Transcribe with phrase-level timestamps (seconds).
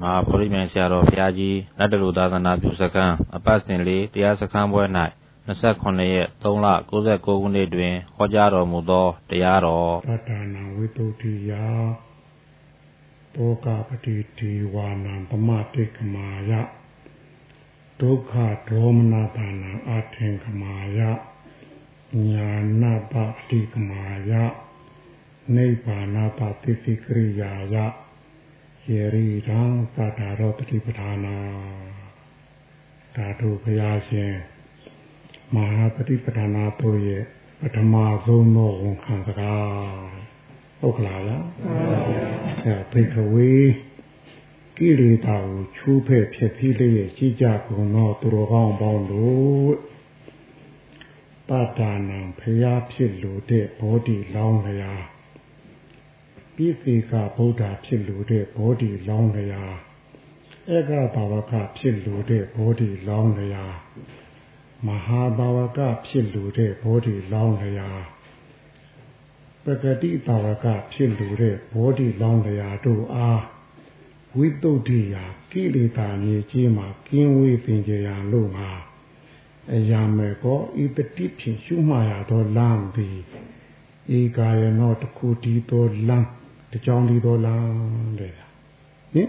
[0.00, 4.82] မဟာဗောဓိမြိုင်ဆရာတော်ဘုရားကြီးလက်တလူသာသနာပြုစခန်းအပတ်စဉ်လေးတရားစခန်းပွဲ၌
[5.46, 6.66] 29ရက်3လ
[7.00, 11.52] 69ခုနှစ်တွင်ဟောကြားတော်မူသောတရားတော်သတ္တနာဝိတုဒ္ဓိယ
[13.34, 16.52] တောကပတိဒီဝါနံပမတိကမာယ
[18.00, 18.32] ဒုက္ခ
[18.68, 21.00] ဒေါမနတာနံအထင်ကမာယ
[22.30, 22.48] ညာ
[22.82, 23.14] နာပ
[23.48, 24.32] တိကမာယ
[25.54, 27.76] နိဗ္ဗာနပတိစိကရိယာယ
[28.90, 29.60] ယေရိရံ
[29.94, 31.36] သတ္တရောတတိပဌာနာ
[33.16, 34.34] ဓာတုဘုရားရှင်
[35.54, 37.22] မဟာပฏิပဌာနာတို့ရဲ့
[37.60, 39.70] ပထမဆုံးသောဝန်ခံစကား
[40.80, 41.44] ဟုတ်ကလားလား
[42.64, 43.50] အဲဘေကဝေ
[44.76, 49.72] ကိလေသာကိုချူးဖဲ့ဖြစ်ပြီးလျက်ရှိကြကုန်သောသူတော်ကောင်းပေါင်းတို့
[51.48, 54.94] ပတ္တာနံဖျားဖြစ်လို့တဲ့ဘောဓိလောင်းလျာ
[56.62, 59.64] ပိစိကဗုဒ္ဓဖြစ်လို့တဲ့ဘောဓိလောင်းလျာ
[60.74, 63.66] ဧကဘာဝကဖြစ်လို့တဲ့ဘောဓိလောင်းလျာ
[64.86, 67.90] မဟာဘာဝကဖြစ်လို့တဲ့ဘောဓိလောင်းလျာ
[69.64, 73.42] ပဂတိဘာဝကဖြစ်လို့တဲ့ဘောဓိလောင်းလျာတို့အား
[74.36, 78.70] ဝိတုဒ္ဓိယာကိလေသာမြေကြီးမှာကင်းဝေးပင်ကြရာလို့ငါ
[79.74, 83.18] အရာမဲ့ကောဤတတိဖြင့်ရှုမှရသောလမ်းသည်
[84.18, 86.30] ဧကာယနောတခုတည်းသောလမ်း
[86.72, 87.64] တကြောင်ဒီတော်လား
[88.20, 88.32] တဲ့
[89.12, 89.28] ဟင်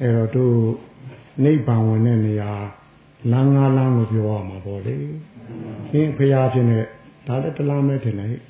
[0.00, 0.56] အဲ့တော့တို့
[1.44, 2.52] နိဗ္ဗာန်ဝင်တဲ့နေရာ
[3.32, 4.94] လမ်းငါးလမ်းလို့ပြောရမှာပေါ့လေ
[5.90, 6.80] ဟင်ဖရာဖြစ်နေ
[7.26, 8.40] ဒါလည်းတလားမဲထင်တယ်ဟဲ့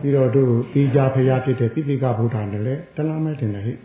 [0.00, 3.76] ပြီးတော့တို့ဒီကြဖရာဖြစ်တဲ့ပိဋကဗုဒ္ဓနဲ့လည်းတလားမဲထင်တယ်ဟဲ့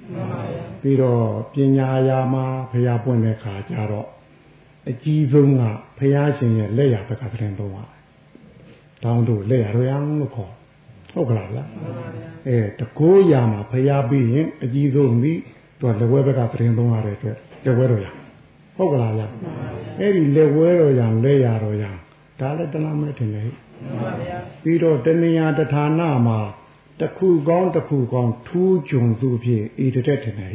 [0.82, 4.08] ပြီးတော့ပညာရာမှာဖရာပွင့်တဲ့ခါကျတော့
[4.90, 5.62] အကြီးဆုံးက
[5.98, 7.84] ဖရာရှင်ရဲ့လက်ရဘက်ကတဲ့သုံးပါ
[9.04, 10.54] တောင်းတို့လက်ရရောင်းလို့ခေါ်
[11.14, 11.64] ဟုတ်ကလားဗျာ
[12.48, 15.40] အဲတကိုးရာမှာဖျားပြီးရင်အကြီးဆုံးပြီး
[15.80, 18.08] သူကလက်ဝဲဘက်ကသတင်းသုံးရတဲ့အတွက်လက်ဝဲတော်ရ
[18.78, 19.28] ဟုတ်ကလားဗျာ
[20.00, 21.86] အဲ့ဒီလက်ဝဲတော်ရလက်ရတော်ရ
[22.40, 23.50] ဒါလည်းတလားမဲထင်တယ်
[24.64, 26.40] ပြီးတော့တဏှာတဌာနမှာ
[27.02, 30.50] တခုကောင်းတခုကောင်းထူးကြုံသူဖြစ်ဤတက်ထင်တယ်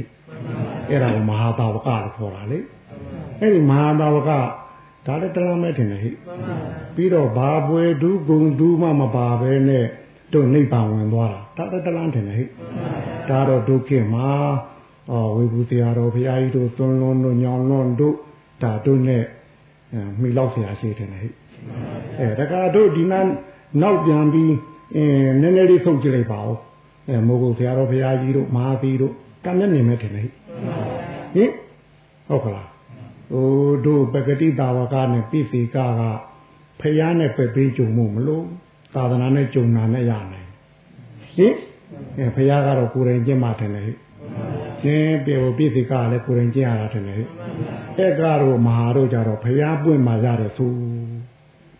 [0.91, 2.59] အဲ့ဒါကိုမဟာတာဝကလို့ခေါ်တာလေ
[3.41, 4.31] အဲ့ဒီမဟာတာဝက
[5.06, 6.11] ဒါလည်းတလားမဲထင်တယ်ဟိ
[6.95, 9.87] ပြီးတော့ဘာပွဲဒုဂုံဒုမှမပါပဲနဲ့
[10.33, 12.47] တို့နိဗ္ဗာန်ဝင်သွားတာဒါတလန်းတယ်ဟဲ့
[13.29, 14.29] ဒါတော့ဒုက္ခမှာ
[15.11, 18.15] အော်ဝေဘူးတရားတော်ဘုရားကြီးတို့သွန်လွန်တို့ညောင်လွန်တို့
[18.63, 19.25] ဒါတို့နဲ့
[20.21, 21.33] မိလောက်ဆရာရှိတယ်ဟဲ့
[22.19, 23.21] အဲတကားတို့ဒီနာ
[23.83, 24.53] နောက်ပြန်ပြီး
[24.97, 26.55] အင်းနည်းနည်းလေးဆုံးကြည့်လိုက်ပါဦး
[27.09, 29.13] အဲမိုးကုတ်ဆရာတော်ဘုရားကြီးတို့မဟာသီတို့
[29.45, 30.27] ကံမျက်မြင်မဲ့တယ်ဟဲ့ဟ
[31.43, 31.51] င်
[32.29, 32.69] ဟုတ်ကလား
[33.33, 36.01] ဟိုတို့ပဂတိတာဝကနဲ့ပိစိကက
[36.81, 38.47] ဖယားနဲ့ပဲပေးကြုံမှုမလို့
[38.97, 40.49] သာသနာနဲ့ကြုံနာနဲ့ရနိုင်
[41.37, 41.55] ဟင်
[42.19, 43.84] အဲဘုရားကတော့ကိုယ်တိုင်ကျင့်မှတယ်လေ
[44.83, 47.17] ကျင်းပြေပြည့်စိကလည်းကိုယ်တိုင်ကျင့်ရတာတယ်လေ
[47.99, 50.67] အဲ့ကတော့မဟာတို့ကြတော့ဘုရားပွင့်မှရတယ်သူ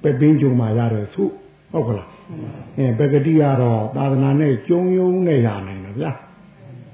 [0.03, 1.25] ပဲပင်းကြုံမှရတယ်သူ
[1.73, 2.09] ဟုတ်ကလား
[2.79, 6.11] အဲပဂတိကတော့သာသနာနဲ့ကြုံယုံနဲ့ရနိုင်တယ်ဗျာ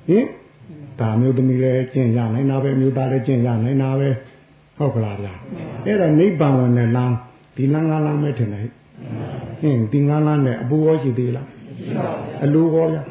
[0.08, 0.26] ဟင်
[1.00, 4.08] ဒါမျိုးသမီးလည်းကျင့်ရနိုင်တာပဲမျိုးသားလည်းကျင့်ရနိုင်တာပဲ
[4.78, 5.34] ဟုတ်ကလားဗျာ
[5.86, 7.14] အဲ့ဒါနိဗ္ဗာန်ဝင်တဲ့လမ်း
[7.56, 8.66] ဒီလမ်းကလမ်းပဲထင်တယ်
[9.62, 13.02] ဟင်းဒီငါးလမ်းနဲ့အပူရောရှိသေးလားမရှိပါဘူးအလိုရောဗျာ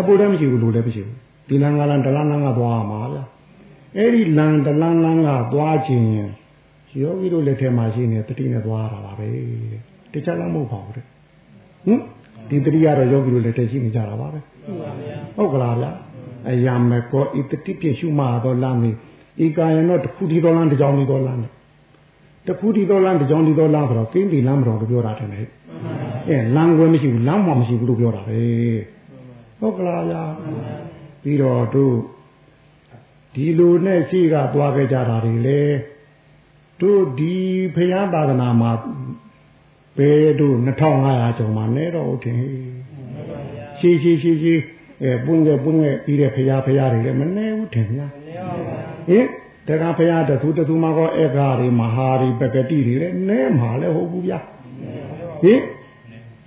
[0.00, 1.16] အပူလည်းမရှိဘူးလိုလည်းမရှိဘူး
[1.48, 3.24] ဒီလမ်းငါးလမ်းတလမ်းလမ်းကသွားမှာဗျာ
[3.96, 6.06] အဲ့ဒီလမ်းတလမ်းလမ်းကသွားခြင်း
[7.00, 9.28] ယောဂီတို့လက်ထဲမှာရှိနေတတိနဲ့သွားတာပါပဲ
[10.12, 12.00] တခြားလမ်းမဟုတ်ပါဘူးတဲ့ဟင်
[12.48, 14.38] ဒီတတိကတော့ယောဂီတို့လက်ထဲရှိနေကြတာပါပဲ
[15.36, 15.90] ဟုတ်ကလားဗျာ
[16.48, 18.90] အယမကောဤတတိပြည့်ရှုမှာတော့လမ်းမီ
[19.44, 21.40] ဤကာယနောတခုဒီတော်လမ်းတကြောင်ဒီတော်လမ်း
[22.48, 25.28] တခုဒီတော်လမ်းတကြောင်ဒီတော်လမ်းဆိုတော့ကင်းဒီလမ်းမတော်လို့ပြောတာတယ်
[26.28, 28.40] အဲလမ်းခွဲမရှိဘူးလမ်းမှမရှိဘူးလို့ပြောတာပဲ
[29.60, 30.24] ဟုတ်ကလားဗျာ
[31.22, 31.94] ပြီးတော့တို့
[33.34, 35.62] ဒီလိုနဲ့ရှိကသွားခဲ့ကြတာတွေလေ
[36.80, 37.36] တို့ဒီ
[37.74, 38.70] ဖရာသာသနာမှာ
[39.98, 42.42] ဘယ်တို့2500ကျော်မှနဲတော့ဟုတ်တယ်
[43.78, 44.54] ရှိရှိရှိရှိ
[45.02, 48.06] အဲပွင့်ခဲ့ပွင့်ခဲ့ပြီးတဲ့ဖရာဖရာတွေလည်းမနေဘူးထင်ဗျာ
[49.08, 49.26] ဟင်
[49.68, 54.38] တက္ကဖရာတသူတသူမှာကောဧကာတွေမဟာတွေပကတိတွေလည်းနဲမှာလည်းဟုတ်ဘူးဗျာ
[55.42, 55.60] ဟင်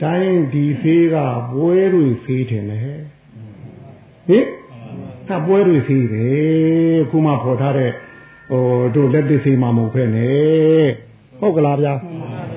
[0.01, 1.16] တိုင်းဒီဖေးက
[1.54, 2.80] ပွဲတွေဖေးတယ်လေ
[4.28, 4.45] ဟင်
[5.28, 7.92] ဟာပွဲတွေဖေးတယ်ခုမှဖော်ထားတဲ့
[8.51, 8.63] ဟို
[8.95, 10.86] တို့လက်သစ်ဖေးမှမဟုတ်ဖဲနဲ့
[11.40, 11.94] ဟုတ်ကလားဗျာ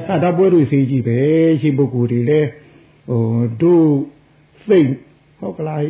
[0.07, 1.19] ဟာဒါပွဲတွေဖေးကြည့်ပဲ
[1.61, 2.49] ရှိပုဂ္ဂိုလ်တွေလည်း
[3.09, 3.23] ဟို
[3.63, 3.89] တို့
[4.67, 4.91] စိတ်
[5.41, 5.81] ဟုတ်ကလား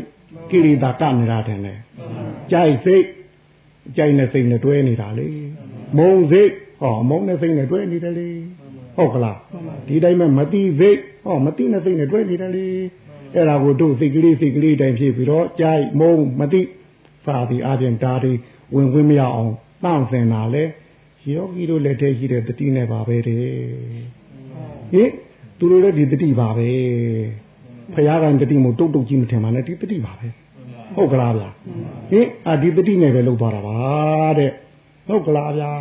[0.50, 1.74] ကိရိတာကနေတာတယ်လေ
[2.52, 3.04] ကြိုက်စိတ်
[3.96, 5.28] ကြိုက်နဲ့စိတ်နဲ့တွဲနေတာလေ
[5.98, 6.50] မုံစိတ်
[6.80, 8.28] ဟောမုံနဲ့စိတ်နဲ့တွဲနေတယ်လေ
[8.96, 9.38] ဟုတ်ကလား
[9.86, 12.66] ဒီတိုင်းမှာမတိစိတ် ဟောမတိနဲ့စိတ်နဲ့တွဲနေတယ်လေ
[13.34, 16.62] အဲ့ဒါကိုတို့စိတ်ကလေးစိတ်ကလေးတိုင်းဖြစ်ပြီးတော့ကြိုက်မုံမတိ
[17.26, 18.32] စာပြီးအပြင်ဒါတွေ
[18.74, 19.52] ဝင်ခွင့်မရအောင်
[19.84, 20.64] တန့်စင်တာလေ
[21.30, 23.42] ယောဂီတို့လက်ထဲရှိတဲ့တတိနဲ့ပါပဲတဲ့
[24.92, 25.10] ဟင်
[25.58, 26.68] သူတို့လည်းဒီတတိပါပဲ
[27.94, 30.26] ဖရာကတတိမို့တုတ်တုတ်ကြီးမထင်ပါနဲ့ဒီတတိပါပဲ
[30.94, 31.48] ဟုတ်ကလားဗျာ
[32.10, 33.78] ဟင်အာဒီတတိနဲ့ပဲလုပ်သွားတာပါ
[34.38, 34.50] တဲ့
[35.08, 35.72] ဟုတ်ကလားဗျာ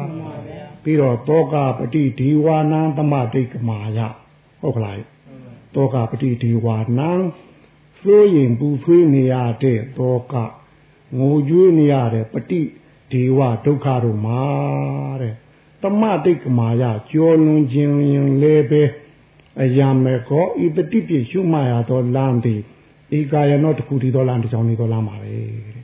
[0.84, 4.00] ပြီးတော့တောကပတိဒီဝါနံသမတိတ်ကမာယ
[4.62, 4.96] ဟုတ်ကလား
[5.76, 7.12] တောကပတိဒီဝါနံ
[8.00, 10.34] ဆွေးရင်ပူဆွေးနေရတဲ့တောက
[11.18, 12.62] ငိုကြွေးနေရတဲ့ပတိ
[13.12, 14.44] ဒီဝဒုက္ခတို့မှာ
[15.22, 15.34] တဲ့
[15.82, 18.84] တမတိတ်ကမာယကြောလွန်ခြင်းရင်လည်းပဲ
[19.62, 22.62] အယံမေကောဤပတိပြရှုမှရသောလမ်းသည်
[23.18, 25.32] ဧကာယနောတခုတည်သောလမ်းတစ်ချောင်းနေသောလမ်းပါပဲ
[25.76, 25.84] တဲ့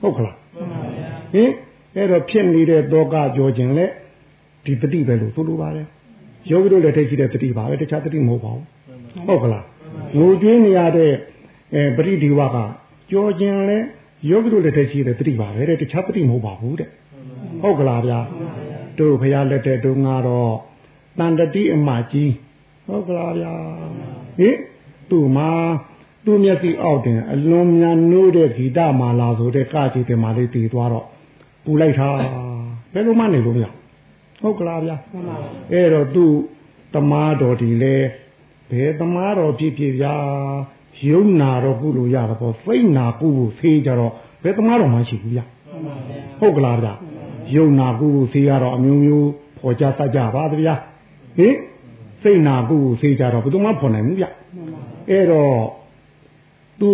[0.00, 1.50] ဟုတ်ကလားမှန်ပါဗျာဟင်
[1.94, 3.86] အဲ့တော့ဖြစ်နေတဲ့တောကကြောခြင်းလဲ
[4.64, 5.86] ဒီတတိပဲလို့ဆိုလိုပါတယ်
[6.50, 8.64] ယောဂီတို့လည်းထိတ်ရှိတဲ့တတိပါပဲတခြားတတိမဟုတ်ပါဘူး
[9.26, 9.64] ဟုတ်ကလား
[10.18, 11.12] ငိုကြွေးနေရတဲ့
[11.74, 12.56] အဲပရိဒီဝက
[13.10, 13.78] ကြောခြင်းလဲ
[14.28, 16.88] ယောဂီတို့လည်းထိတ်ရှိတဲ့တတိပါပဲတဲ့တခြားတတိမဟုတ်ပါဘူးတဲ့
[17.62, 18.20] ဟုတ်ကလားဗျာ
[18.98, 20.52] တို့ဖရာလက်တဲ့တို့ငါတော့
[21.18, 22.32] တန်တတိအမကြီး
[22.86, 23.52] ဟုတ်ကလားဗျာ
[24.38, 24.56] ဟင်
[25.10, 25.50] သူ့မှာ
[26.24, 31.06] သူ့မျက်စိအောက်တင်အလွန်များနိုးတဲ့ဂီတမာလာဆိုတဲ့ကကြည့်တယ်မာလေးတည်သွားတော့
[31.64, 32.08] ပူလိုက်တာ
[32.92, 33.66] ဘယ်လိုမှနေလို့မရ
[34.42, 34.96] ဟုတ်ကလားဗျာ
[35.72, 36.32] အဲ့တော့သူ့
[36.94, 37.96] တမားတော်ဒီလေ
[38.70, 40.14] ဘယ်တမားတော်ဖြစ်ဖြစ်ဗျာ
[41.08, 45.44] ယုံနာတော့ကုလို့ရတော့ပေါ့စိတ်နာကုဖို့ဖေးကြတော့ဘယ်တမားတော်မှရှိဘူးဗျာ
[46.40, 46.92] ဟုတ်ကလားဗျာ
[47.56, 50.74] ယုံနာကုဖို့ဖေးရတော့အမျိုးမျိုးဖော်ကြတတ်ကြပါဗျာ
[51.36, 51.54] ဟင်
[52.22, 54.26] စိတ်နာကုဖို့ဖေးကြတော့ဘယ်သူမှဖော်နိုင်ဘူးဗျ
[55.10, 55.56] အဲ့တော့
[56.80, 56.90] သူ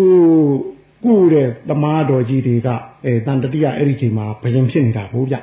[1.05, 2.69] ကုတဲ့တမားတော်ကြီးတွေက
[3.05, 5.37] အဲတန်တတိယအဲ့ဒီချိန်မှာဘယင်ဖြစ်နေတာဟုတ်ဗျ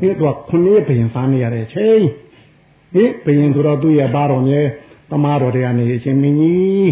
[0.00, 2.02] ဒီတော့ခုနှစ်ရက်ဘယင်စားနေရတဲ့ချိန်
[2.94, 4.60] ဟင်ဘယင်ဆိုတော့သူ့ရဲ့ဘာတော်မြဲ
[5.10, 6.90] တမားတော်တွေကနေအရှင်မင်းကြီး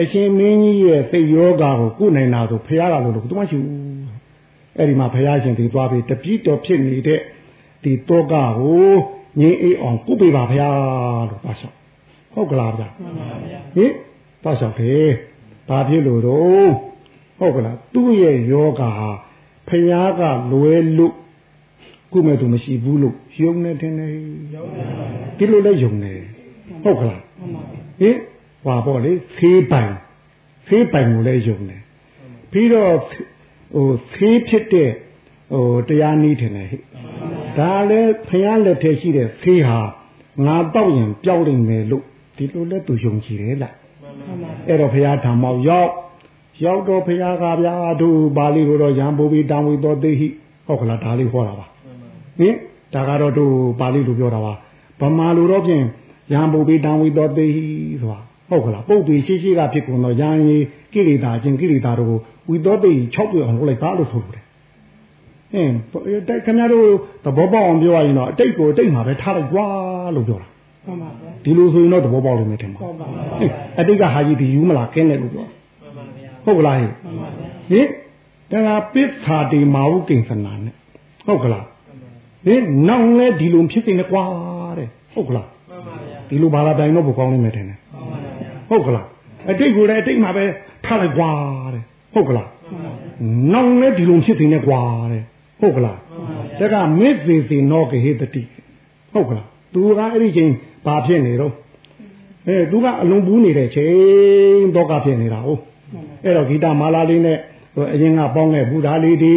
[0.00, 3.78] အရှင်မင်းကြီးရဲ့စိတ်ယောဂါကိုကုနိုင်တာဆိုဖះကလို့လို့သူမရှိဘူး
[4.76, 7.20] အဲ့ဒီမှာဖះရှင်ဒီသွားပြီးတပိတော်ဖြစ်နေတဲ့
[7.82, 8.88] ဒီတောကကို
[9.40, 10.62] ငင်းအေးအောင်ကုပေးပါဖះ
[11.28, 11.72] လို့ပါဆော
[12.32, 12.84] ဟုတ်ကလားဗျ
[13.76, 13.92] ဟင်
[14.44, 15.08] ပါဆောတယ်
[15.68, 16.70] ဘာဖြစ်လို့တော့
[17.38, 19.10] ဟုတ်ကလားသူ့ရဲ့ယောဂါဟာ
[19.68, 20.22] ဖះက
[20.52, 21.14] လွယ်လို့
[22.12, 24.08] ကုမဲ့သူမရှိဘူးလို့ယုံနေတယ်နေ
[25.38, 26.12] ဒီလိုလဲယုံနေ
[26.84, 27.20] ဟုတ်ကလား
[28.00, 28.16] ဟင်
[28.64, 29.92] ဟွာပေါ့လေဖေးပိုင်
[30.66, 31.82] ဖေးပိုင်ကိုလည်းယုံတယ်
[32.52, 32.94] ပြီးတော့
[33.74, 34.90] ဟိုဖေးဖြစ်တဲ့
[35.52, 36.82] ဟိုတရားနည်းထင်တယ်ဟဲ့
[37.58, 39.80] ဒါလည်းဖះလက်ထဲရှိတဲ့ဖေးဟာ
[40.46, 42.04] ငါတော့ရင်ကြောက်နိုင်မယ်လို့
[42.36, 43.74] ဒီလိုလဲသူယုံကြည်တယ်လား
[44.68, 45.90] အဲ့တော့ဖះဓမ္မောက်ရောက်
[46.64, 50.28] ရောက်တော့ဖះကဗျာတို့ပါဠိကိုတော့ရံပူပြီးတောင်းဝီတော်သိဟိ
[50.66, 51.66] ဟုတ်ကလားဒါလေးဟောတာပါ
[52.38, 52.54] ဟင်
[52.94, 54.52] ဒါကတော့တို့ပါဠိလိုပြောတာပါ
[55.00, 55.84] ဗမာလိုတော့ဖြင့်
[56.32, 57.66] ရံပူပြီးတောင်းဝီတော်သိဟိ
[58.00, 58.20] ဆိုတာ
[58.50, 60.56] ဟုတ်ကလားပုတ်ပြီးရှိရှိကဖြစ်ကုန်တော့ရံရီ
[60.92, 62.16] ကိလေသာချင်းကိလေသာတို့
[62.50, 64.44] ဝီတော်သိ6ပြအောင်လုပ်လိုက်ပါလို့ဆိုတယ်
[65.54, 65.74] အင်း
[66.28, 66.86] တိုက်ခင်ဗျားတို့
[67.24, 69.66] သဘောပေါက်အောင်ပြောရရင်တော့အတိတ်ကိုအတိတ်မှာပဲထားလိုက်ကြွာ
[70.14, 70.48] လို့ပြောတာ
[70.86, 72.92] မှန်ပါဗျာဒီလိုဆိုရင်တော့သဘောပေါက်လို့မထင်ပါဘူး
[73.80, 75.46] အတိတ်ကဟာကြီးဒီယူမလားကင်းတယ်လို့ပြော
[76.44, 76.92] ဟုတ်ကလားဟင်
[77.70, 77.86] ဟင်
[78.66, 80.74] ဒါကပစ္ဆာတိမာဟုကိဉ္စနာနဲ့
[81.26, 81.64] ဟုတ်ကလား
[82.46, 84.24] ဟင်နောက်လဲဒီလိုဖြစ်နေကွာ
[84.78, 85.48] တဲ့ဟုတ်ကလား
[86.28, 87.78] ဒီလိုဘာသာတိုင်တော့ဘုကောင်းနေမယ်ထင်တယ်
[88.68, 89.06] ဟုတ်ကလား
[89.50, 90.44] အတိတ်ကိုလည်းအတိတ်မှာပဲ
[90.84, 91.30] ထားလိုက်ကွာ
[91.74, 91.82] တဲ့
[92.14, 92.48] ဟုတ်ကလား
[93.52, 94.80] နောက်လဲဒီလိုဖြစ်နေကွာ
[95.12, 95.22] တဲ့
[95.60, 95.98] ဟုတ်ကလား
[96.58, 98.42] ဒါကမစ္စေစေနောကဟေတတိ
[99.12, 100.50] ဟုတ်ကလားသူကအဲ့ဒီချိန်
[100.86, 101.52] ဘာဖြစ်နေတော့
[102.46, 105.60] အဲသူကအလုံးပူးနေတဲ့ချိန်တော့ကဖြစ်နေတာဟုတ်
[106.24, 107.38] အဲ့တော့ဂီတမာလာလေးနဲ့
[107.94, 109.32] အရင်ကပေါင်းတဲ့ဘုရားလေးဒီ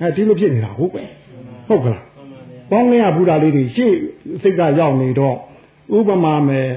[0.00, 1.02] အဲဒီလိုဖြစ်နေတာဟုတ်ပဲ
[1.68, 2.04] ဟုတ်ကလား
[2.70, 3.92] ပေါင်းတဲ့ဘုရားလေးတွေရှေ့
[4.42, 5.36] စိတ်ကရောက်နေတော့
[5.96, 6.68] ဥပမာမဲ့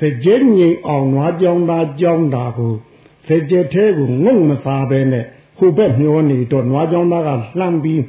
[0.00, 2.74] စကြဲငိမ်အောင်နွားကြောင်းသားကြောင်းတာကို
[3.28, 5.24] စကြဲသေးကိုငုံမစားပဲနဲ့
[5.58, 8.02] ဟိုဘက်မျောနေတော့နွားကြောင်းသားကလှမ်းပြီး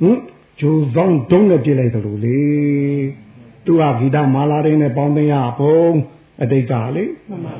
[0.00, 0.18] ဟင်
[0.60, 2.42] ဂျိုဆောင်တုံးနဲ့ပြစ်လိုက်တယ်လို့လေ
[3.66, 5.78] သူကဂီတမာလာတွေနဲ့ပေါင်းသိရဘုံ
[6.42, 7.04] အတိတ်ကလေ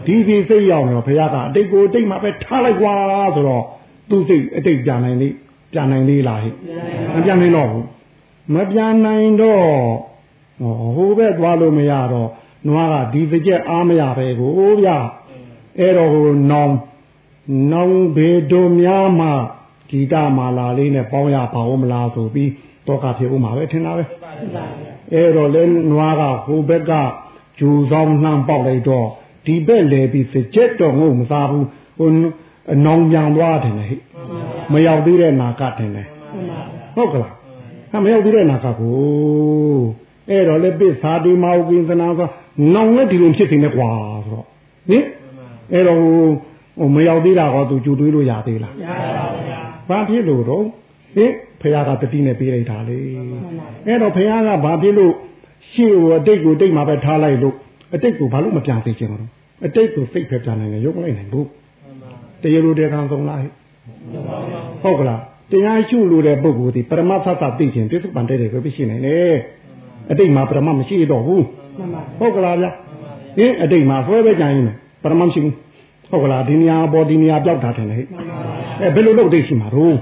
[0.06, 2.94] ဒီဒီစိတ်ရောက်တော့ဘုရားကအတိတ်ကိုအတိတ်မှာပဲထားလိုက်ကွာ
[3.34, 3.64] ဆိုတော့
[4.08, 5.28] သူစိတ်အတိတ်ပြန်နိုင်လေ
[5.72, 6.54] ပြန်နိုင်သေးလားဟဲ့
[7.14, 7.84] မပြန်နိုင်တော့ဘူး
[8.54, 9.66] မပြန်နိုင်တော့
[10.96, 12.28] ဟိုဘက်သွားလို့မရတော့
[12.68, 14.88] နွားကဒီစကြက်အားမရပဲကိုဗျ
[15.78, 16.72] အဲ့တော့ဟိုနောင်
[17.72, 19.28] နောင်ဘေတို့များမှ
[19.90, 22.50] ဂီတမာလာလေးနဲ့ပေါင်းရပါဦးမလားဆိုပြီး
[22.86, 24.04] တော့ကဖြစ်ဦးမှာပဲထင်တာပဲ
[25.12, 26.92] အဲ့တော့လဲနွားကဟိုဘက်က
[27.58, 29.06] ဂျူဆောင်နှမ်းပေါက်လိုက်တော့
[29.46, 31.66] ဒီဘက်လဲပြီးစကြက်တော့ငုံမစားဘူး
[31.98, 32.08] ဟို
[32.72, 34.00] အနောင်ပြန်သွားတယ်ဟဲ့
[34.72, 36.08] မရောက်သေးတဲ့နာကတင်တယ်
[36.96, 37.32] ဟုတ်ကလား
[37.90, 38.94] ဟာမရောက်သေးတဲ့နာကကို
[40.30, 42.28] အဲ့တော့လေပစ္စာတိမောကိသနာဆို
[42.74, 43.90] နောင်လည်းဒီလိုဖြစ်နေကွာ
[44.24, 44.46] ဆိုတော့
[44.88, 45.04] ဟင်
[45.72, 46.00] အဲ့တော့
[46.80, 50.66] ဟိုမရောက်သေးတာကောသူကြူတွေးလို့ရသေးလားမရပါဘူးဗျာဘာဖြစ်လို့တော့ဟ
[51.16, 52.98] ဟင်ဖះကတတိနဲ့ပြေးလိုက်တာလေ
[53.86, 55.12] အဲ့တော့ဖះကဘာဖြစ်လို့
[55.72, 57.54] ရှေ့ကိုအတိတ်ကိုတိတ်မှာပဲထားလိုက်လို့
[57.94, 59.30] အတိတ်ကိုဘာလို့မပြန်သိချင်တော့
[59.66, 61.48] အတိတ်ကိုစိတ်ပဲပြန်နိုင်တယ်ရုပ်မလိုက်နိုင်ဘူး
[62.42, 63.40] တရားလိုတရားဆုံးလား
[64.82, 69.34] ဟုတ်ကလားတရားရှုလို့တဲ့ပုဂ္ဂိုလ်ဒီပရမသတ်သသိခြင်းပြစ္ဆုတ်ပန်တဲ့တွေပဲရှိနေတယ်
[70.10, 71.44] အတိတ်မှာပရမမရှိတော့ဘူး
[72.18, 72.66] ဟုတ်ကလားဗျ
[73.36, 74.66] ဟင်အတိတ်မှာဆွဲပဲကြံရင်
[75.02, 75.54] ပရမမရှိဘူး
[76.10, 77.98] ဟုတ်ကလားဒီနေရာပေါ်ဒီနေရာပြောက်တာတယ်လေ
[78.80, 79.96] အဲဘယ်လိုလုပ်သိရှိမှာတော့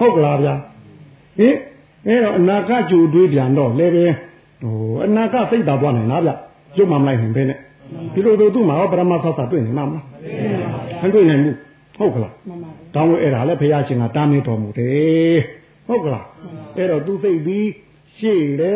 [0.00, 0.48] ဟုတ်ကလားဗျ
[1.38, 1.54] ဟင်
[2.06, 4.06] အဲတော့အနာကကြိုတွေးပြန်တော့လည်းပဲ
[4.62, 4.74] ဟို
[5.06, 6.30] အနာကစိတ်သာသွားနိုင်လားဗျ
[6.76, 7.58] ရုပ်မှမလိုက်နိုင်ပဲနဲ့
[8.14, 10.04] ဒီလိုတို့သူ့မှာပရမသတ်သတွေ့နေမှာမလား
[11.02, 11.56] မတွေ့နိုင်ဘူး
[11.98, 12.32] ဟုတ်ကလား
[12.94, 15.38] တောင်းလို့အဲ့ဒါလည်းဘုရားရှင်ကတားမြစ်တော်မူတယ်
[15.86, 16.26] ဟုတ်ကလား
[16.76, 17.66] အဲ့တော့သူစိတ်ပြီး
[18.16, 18.72] ရှေ့လေ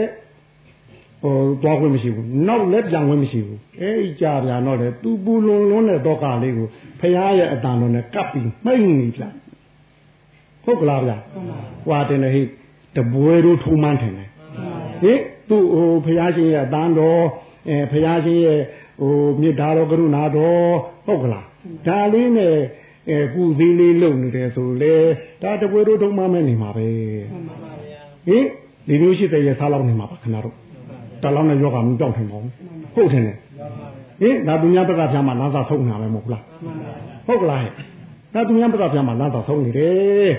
[1.22, 6.66] ဟိုသွားခွင့်မရှိဘူးနောက်လည်းပြန်ခွင့်မရှိဘူးအဲ့ဒီကြာပြန်တော့လေသူပူလွန်လွန်းတဲ့တော့ကလေးကို
[7.00, 9.32] ဘုရားရဲ့အတန်တော်နဲ့ကပ်ပြီးမှိတ်နေပြန်
[10.64, 11.16] ဟုတ်ကလားဗျာ
[11.87, 12.42] ဟွာတင်နေဟိ
[12.96, 14.28] တပွဲတို့ထုံမှန်းထင်တယ်
[15.02, 15.12] ဟိ
[15.48, 17.22] သူ့ဟိုဘုရားရှင်ရဲ့အတန်တော်
[17.68, 18.60] အဲဘုရားရှင်ရဲ့
[19.00, 20.70] ဟိုမေတ္တာတော်ကရုဏာတော်
[21.06, 21.46] ဟုတ်ကလား
[21.87, 22.54] ဒါလေးနဲ့
[23.10, 24.94] အဲကုသီးလေးလုံနေတယ်ဆိုလေ
[25.42, 26.87] ဒါတပွဲတို့ထုံမှန်းမဲနေမှာပဲ
[28.28, 28.38] ဟိ
[28.88, 30.67] ဒီလိုရှိတဲ့ရစားလောက်နေမှာပါခဏတော့
[31.22, 32.52] တလောင်းနဲ့ယောဂမကြောက်ထိုင်ပါဘူး
[32.94, 33.22] ဟုတ်တယ်
[34.20, 36.42] ဟင်ဒါသူများဘက်ကဖြာမှာလမ်းစာဆုံးနေတာပဲမဟုတ်လား
[37.26, 37.62] ဟုတ်ကလား
[38.34, 40.32] ဒါသူများဘက်ကဖြာမှာလမ်းစာဆုံးနေတယ်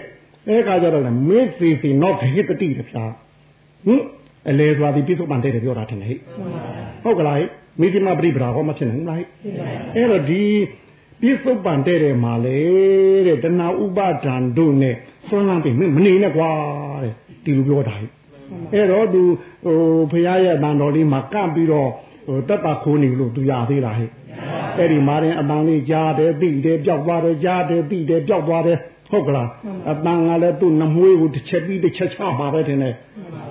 [0.48, 3.04] အဲကကြတော့လေမေ့စီစီတော့ခေတတိတဖြာ
[3.86, 4.02] ဟင်
[4.50, 6.18] အလေသွားပြီးပြစ္ဆုတ်ပန်တဲ့ပြောတာတင်ဟဲ့
[7.04, 7.38] ဟုတ်ကလား
[7.82, 9.20] မိတိမပရိပရာဟောမဖြစ်နိုင်ဘူးလား
[9.96, 10.44] အဲ့တော့ဒီ
[11.22, 12.60] ပြစ္ဆုတ်ပန်တဲ့မှာလေ
[13.28, 14.96] တဲ့တဏှာဥပါဒံတို့နဲ့
[15.28, 16.50] ဆွမ်းလန်းပြီးမနေနဲ့ကွာ
[17.04, 18.10] တဲ့ဒီလိုပြောတာဟဲ့
[18.74, 19.22] အဲ့တော့သူ
[19.66, 19.80] ဟို
[20.12, 21.90] ဖရာရဲ့တန်တော်လေးမှာကပ်ပြီးတော့
[22.28, 24.10] ဟိုတက်တာခိုးနေလို့သူရသေးလားဟဲ့
[24.78, 28.78] အဲ့ဒီမာရင်အတန်လေးကြားတယ်သိတယ်ပျောက်သွားတယ်ကြားတယ်သိတယ်ပျောက်သွားတယ်
[29.12, 29.48] ဟုတ်ကလား
[29.92, 32.96] အတန်ကလည်းသူ့နှမွေးကိုတစ်ချက်ပြီးတစ်ချက်ချမှာပဲတင်တယ်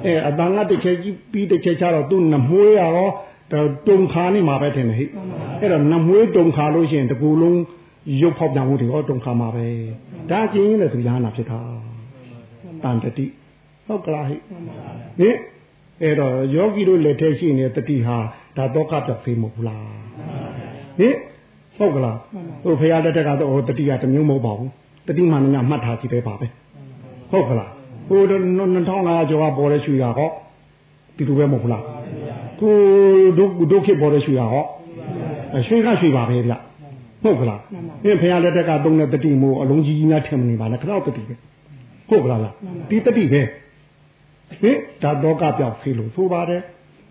[0.05, 2.99] အဲအတန်ကတစ်ချက်ကြီးပြီးတစ်ချက်ချတော့သူ့နှမွေးရော
[3.89, 5.07] တုံခါနေမှာပဲတင်တယ်ဟိ
[5.61, 7.61] အဲ့တော့နှမွေးတုံခါလို့ရှိရင်တကူလုံး
[8.21, 9.67] ရုပ်ဖောက်ပြန်မှုတွေဟောတုံခါမှာပဲ
[10.31, 11.59] ဒါချင်းလည်းသူရဟနာဖြစ်တာ
[12.83, 13.27] တန်တတိ
[13.89, 14.37] ဟုတ်ကလားဟိ
[15.19, 15.37] ဟင်
[16.03, 18.17] အဲ့တော့ယောဂီတို့လက်ထဲရှိနေတဲ့တတိဟာ
[18.57, 19.83] ဒါတော့ကပြဖေးမဟုတ်ဘူးလား
[20.99, 21.15] ဟင်
[21.77, 22.19] ဟုတ်ကလား
[22.65, 24.71] ဟိုဖရာလက်ထက်ကတော့တတိကတမျိုးမဟုတ်ပါဘူး
[25.09, 26.47] တတိမှန်များမှတ်ထားစီပဲပါပဲ
[27.31, 27.71] ဟုတ်ကလား
[28.09, 28.21] ဟို
[28.81, 30.31] 2500ကျော်ကပေါ်တဲ့ရွှေရဟော
[31.17, 31.83] ဒီလိုပဲမဟုတ်လား
[32.61, 32.75] ကို
[33.39, 34.65] ဒုဒုခေပေါ်တဲ့ရွှေရဟော
[35.67, 36.55] ရွှေကရွှေပါပဲဗျ
[37.23, 37.61] ဟုတ်ကလား
[38.05, 41.35] အင်းဖရာလက်ထက်ကသုံးတဲ့တတိမို့အလုံးကြီးကြီးများထင်မနေပါနဲ့ခတော့တတိပဲ
[42.09, 42.55] ဟုတ်ကလားလား
[42.89, 43.41] ဒီတတိပဲ
[44.63, 46.63] ဟင်ဒါတော့ကပြောက်ဖေးလို့ဆိုပါတယ်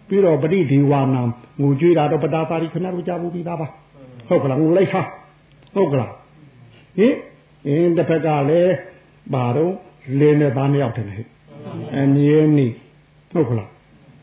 [0.08, 1.22] ပြီးတော့ပရိဒီဝါနာ
[1.62, 3.68] ငိုကြွေးတာတော့ပတာပါရီခဏတို့ကြားဘူးပြီးသားပါ
[4.28, 5.02] ဟုတ်ကလားငိုလိုက်ဟာ
[5.76, 6.12] ဟုတ်ကလား
[6.98, 7.14] ဟင်
[7.68, 8.74] အင်းတစ်ဖက်ကလည်း
[9.34, 9.74] ဘာတော့
[10.20, 11.28] လင်းနဲ့သားနှစ်ယောက်တည်းဟဲ့
[11.96, 12.68] အမြဲနေ
[13.32, 13.70] ဟုတ်ကလား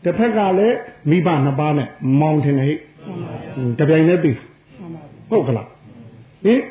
[0.03, 0.77] တစ်ဖက်ကလည်း
[1.09, 1.87] မိဘနှစ်ပါးနဲ့
[2.19, 2.77] မောင်းတယ်ဟဲ့
[3.79, 4.31] တပြိုင်တည်းပြီ
[5.29, 5.67] ဟုတ်ကလား
[6.45, 6.61] ဟင်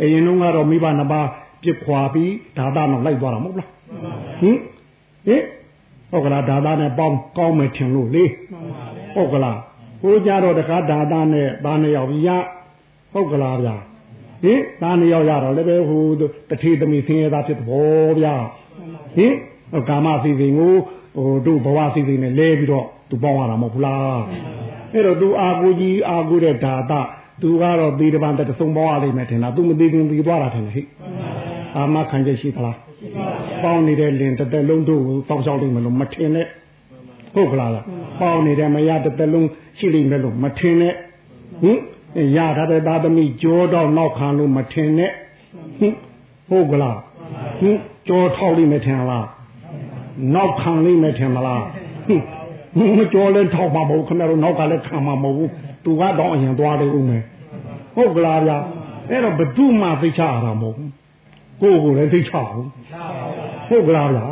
[0.00, 1.28] အရင်တုန်းကတော့မိဘနှစ်ပါး
[1.62, 3.70] ပြစ်ခွာပြီးဒါသတော့လိုက်သွားတာမဟုတ်လား
[4.40, 4.56] ဟင်
[5.26, 5.42] ဟင်
[6.10, 8.24] ဟုတ်ကလားဒါသနဲ့ပေါင်းကောင်းမယ်ထင်လို့လေ
[9.14, 9.58] ဟုတ်ကလား
[10.02, 12.28] ဟိုကြတော့တခါဒါသနဲ့သားနှစ်ယောက်ရ
[13.12, 13.76] ဟုတ်ကလားဗျာ
[14.44, 16.04] ဟင်သားနှစ်ယောက်ရတော့လည်းပဲဟို
[16.50, 18.34] တထေသမီးဆင်းရဲသားဖြစ်တော်ဗျာ
[19.16, 19.32] ဟင်
[19.88, 20.74] ကာမစီစဉ်ကို
[21.16, 24.20] ဟိုတို့ဘဝစီစဉ်နဲ့လဲပြီးတော့သူပေါင်းရတာမဟုတ်ဘူးလား
[24.92, 26.92] အဲ့တော့သူအာကိုကြီးအာကိုတဲ့ဒါသ
[27.42, 30.82] သူကတော့ဒီတပံတဆုံပေါင်းရလိမ့်မယ်ထင်လားသူမသိခင်ပြီးသွားတာထင်တယ်ဟိ
[31.76, 32.76] အာမခံချက်ရှိသလား
[33.62, 36.46] ပေါင်းနေတဲ့လင်တစ်သက်လုံးတို့ကိုစောင့်ရှောက်လိမ့်မယ်လို့မထင်နဲ့
[37.34, 37.70] ဟုတ်ကလား
[38.20, 40.94] ပေါင်းနေတဲ့မရတစ်သက်လုံးရှိလိမ့်မယ်လို့မထင်နဲ့
[41.62, 41.78] ဟင်
[42.36, 45.10] ရထားတဲ့သားသမီးကြောတော့နောက်ခံလို့မထင်နဲ့
[45.78, 45.94] ဟင်
[46.48, 46.98] ဟုတ်ကလား
[47.60, 47.76] ဟင်
[48.08, 49.26] ကြောထောက်လိမ့်မယ်ထင်လား
[50.34, 51.64] နောက်ခံလိမ့်မယ်ထင်မလား
[52.06, 52.22] ဟင်
[52.96, 55.50] မကြောလဲထောက်မှာမဟုတ်ခင်ဗျားတို့နောက်ကလည်းခံမှာမဟုတ်ဘူး
[55.84, 57.22] သူကတော့အရင်သွားတယ်ဦးမယ်
[57.96, 58.58] ဟုတ်ကလားဗျာ
[59.10, 60.87] အဲ့တော့ဘဒုမှသိချရတာမဟုတ်ဘူး
[61.60, 62.66] ကိုယ်ကိုယ်လည်းသိချဘူး
[63.68, 64.26] ဟုတ်ကလားဗျာ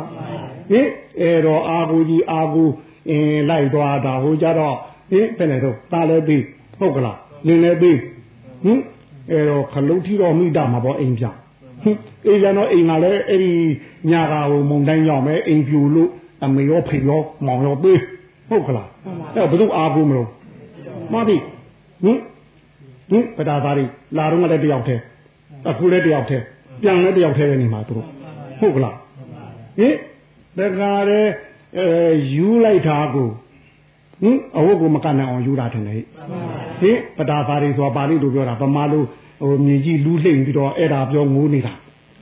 [0.71, 0.87] ဟင်
[1.19, 2.63] အဲ့တော့အာကူကြီးအာကူ
[3.09, 4.75] အင်းလိုက်သွားတာဟိုကြတော့
[5.11, 6.43] ဟင်ဘယ်နဲ့တော့တာလည်းပြီး
[6.79, 7.17] ဟုတ်ကလား
[7.47, 7.97] နင်းလည်းပြီး
[8.63, 8.79] ဟင်
[9.31, 11.25] အဲ့တော့ခလုတ်ထီတော့မိတာမှာပေါ့အိမ်ပြ
[11.83, 13.53] ဟင်အိမ်ပြန်တော့အိမ်မှာလည်းအဲ့ဒီ
[14.11, 16.09] ညာကဟိုမုံတိုင်းရောက်မယ်အိမ်ပြူလို့
[16.43, 17.99] အမေရောဖေရောမောင်ရောပြီး
[18.49, 18.87] ဟုတ်ကလား
[19.35, 20.29] အဲ့ဘယ်သူအားကိုမလို့
[21.13, 21.35] မသိ
[22.03, 22.19] ဟင်
[23.09, 23.85] ဟင်ပဒါသားတွေ
[24.17, 25.01] လာတော့လည်းတယောက်တည်း
[25.69, 26.43] အခုလည်းတယောက်တည်း
[26.81, 28.07] ပြန်လည်းတယောက်တည်းပဲနေမှာသူတို့
[28.59, 28.95] ဟုတ်ကလား
[29.77, 29.95] ဟင်
[30.57, 31.31] တခါတည်း
[31.77, 31.87] အဲ
[32.33, 33.29] ယူလိုက်တာကို
[34.21, 36.01] ဟင်အဝတ်ကိုမကန်နိုင်အောင်ယူတာထင်တယ်
[36.81, 39.03] ဟင်ပဒါသားတွေဆိုတာပါဠိလိုပြောတာဗမာလို
[39.41, 41.73] ဟိုမြင်ကြီးလူးလှိမ့်ပြီးတော့အဲ့ဒါပြောငိုးနေတာ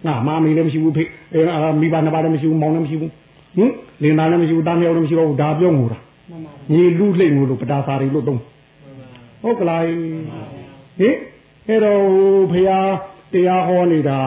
[0.05, 1.39] ငါမာမီလည်းမရှိဘူးဖေအဲ
[1.81, 3.11] မိဘနှစ်ပါးလည်းမရှိဘူးမောင်လည်းမရှိဘူး
[3.57, 3.71] ဟင်
[4.03, 5.97] လင်သားလည်းမရှိဘူးတားမြောက်လည်းမရှိဘူးဒါပြောငိုတာ
[6.71, 8.41] ညီလူလိမ့်ငိုလို့ပတာစာရီလို့သုံး
[9.41, 11.15] ဟုတ်ကလားဟင်
[11.67, 12.79] အဲ့တော့ဖရာ
[13.33, 14.19] တရားဟောနေတာ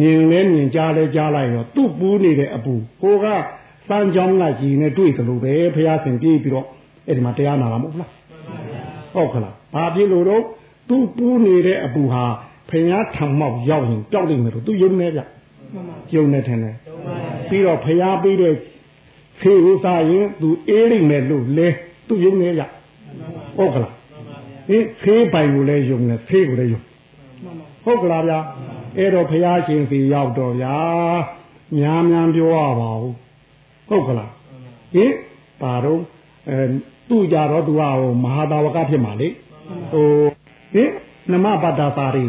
[0.00, 3.26] မြင်လဲမြင်ကြားလဲကြားလိုက်ရောသူ့ပူးနေတဲ့အပူကိုက
[3.88, 6.66] စမ်းကြောင်းကကြီးနဲ့တွေ့သလိုပဲဖရာဆင်ပြေးပြီးတော့
[7.06, 8.10] အဲ့ဒီမှာတရားနာတာမဟုတ်လား
[9.14, 10.42] ဟုတ်ကလားဘာဖြစ်လို့တော့
[10.88, 12.24] သူ့ပူးနေတဲ့အပူဟာ
[12.70, 15.20] ဖရာထံမောက်ရောက်ရင်ကြောက်နေမယ်လို့သူယုံနေကြ
[16.14, 16.74] ယုံနေတယ်နဲ့
[17.48, 18.54] ပြီးတော့ဖရာပြီးတဲ့
[19.40, 21.68] ဖေဥစားရင်သူအေးလိမ့်မယ်လို့လဲ
[22.08, 22.62] သူယုံနေကြ
[23.56, 23.92] ဟုတ်ကလား
[24.68, 26.80] ဟင်ဖေးပိုင်ကိုလည်းယုံနေဖေးကိုလည်းယုံ
[27.84, 28.38] ဟုတ်ကလားဗျာ
[28.98, 30.76] အဲ့တော့ဘုရားရှင်စီရောက်တော့ဗျာ
[31.78, 33.14] များများပြောရပါဘူး
[33.88, 34.32] ဟုတ်ကလား
[34.94, 35.12] ဟင်
[35.62, 36.00] ပါတော့
[36.48, 36.58] အဲ
[37.08, 39.28] သူ့ကြတော့သူကဟိုမဟာတာဝကဖြစ်မှာလေ
[39.92, 40.08] ဟို
[40.74, 40.90] ဟင်
[41.32, 42.24] နမပတ္တာသာရီ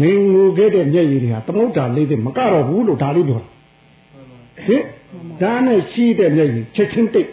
[0.00, 3.48] နေငူခဲ့တဲ့မျက်ရည်တွေဟာသမုဒ္ဒါလေးတွေမကတော့ဘူးလို့ဒါလေးပြောတာ
[4.66, 4.82] ဟင်
[5.42, 7.30] ဒါနဲ့ရှိတဲ့မျက်ရည်ချက်ချင်းတိတ်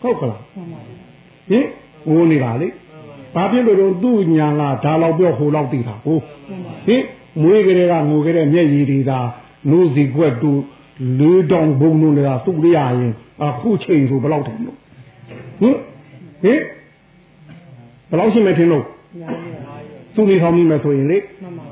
[0.00, 0.42] ဟုတ်ကလား
[1.50, 1.66] ဟင်
[2.08, 2.68] ငိုနေတာလေ
[3.34, 6.22] ဘာဖြစ်လို့တော့သူ့ညာကဒါလောက်ပြောဟိုလောက်တည်တာဟုတ်
[6.86, 7.02] ဟင်
[7.42, 9.18] မွေးကလေးကငိုခဲ့တဲ့မျက်ရည်တွေသာ
[9.70, 10.50] နိုးစီကွက်တူ
[11.20, 13.12] လေးတောင်ဘုံတို့လည်းသူ့ရရင်
[13.44, 14.76] အခုချိန်ဆိုဘယ်လောက်တယ်လို့
[15.60, 15.76] ဟင်
[16.42, 16.60] ဟင်
[18.08, 18.84] ဘယ်လောက်ရှိမှထင်လို့
[20.14, 21.18] သူ့နေဆောင်မိမယ်ဆိုရင်လေ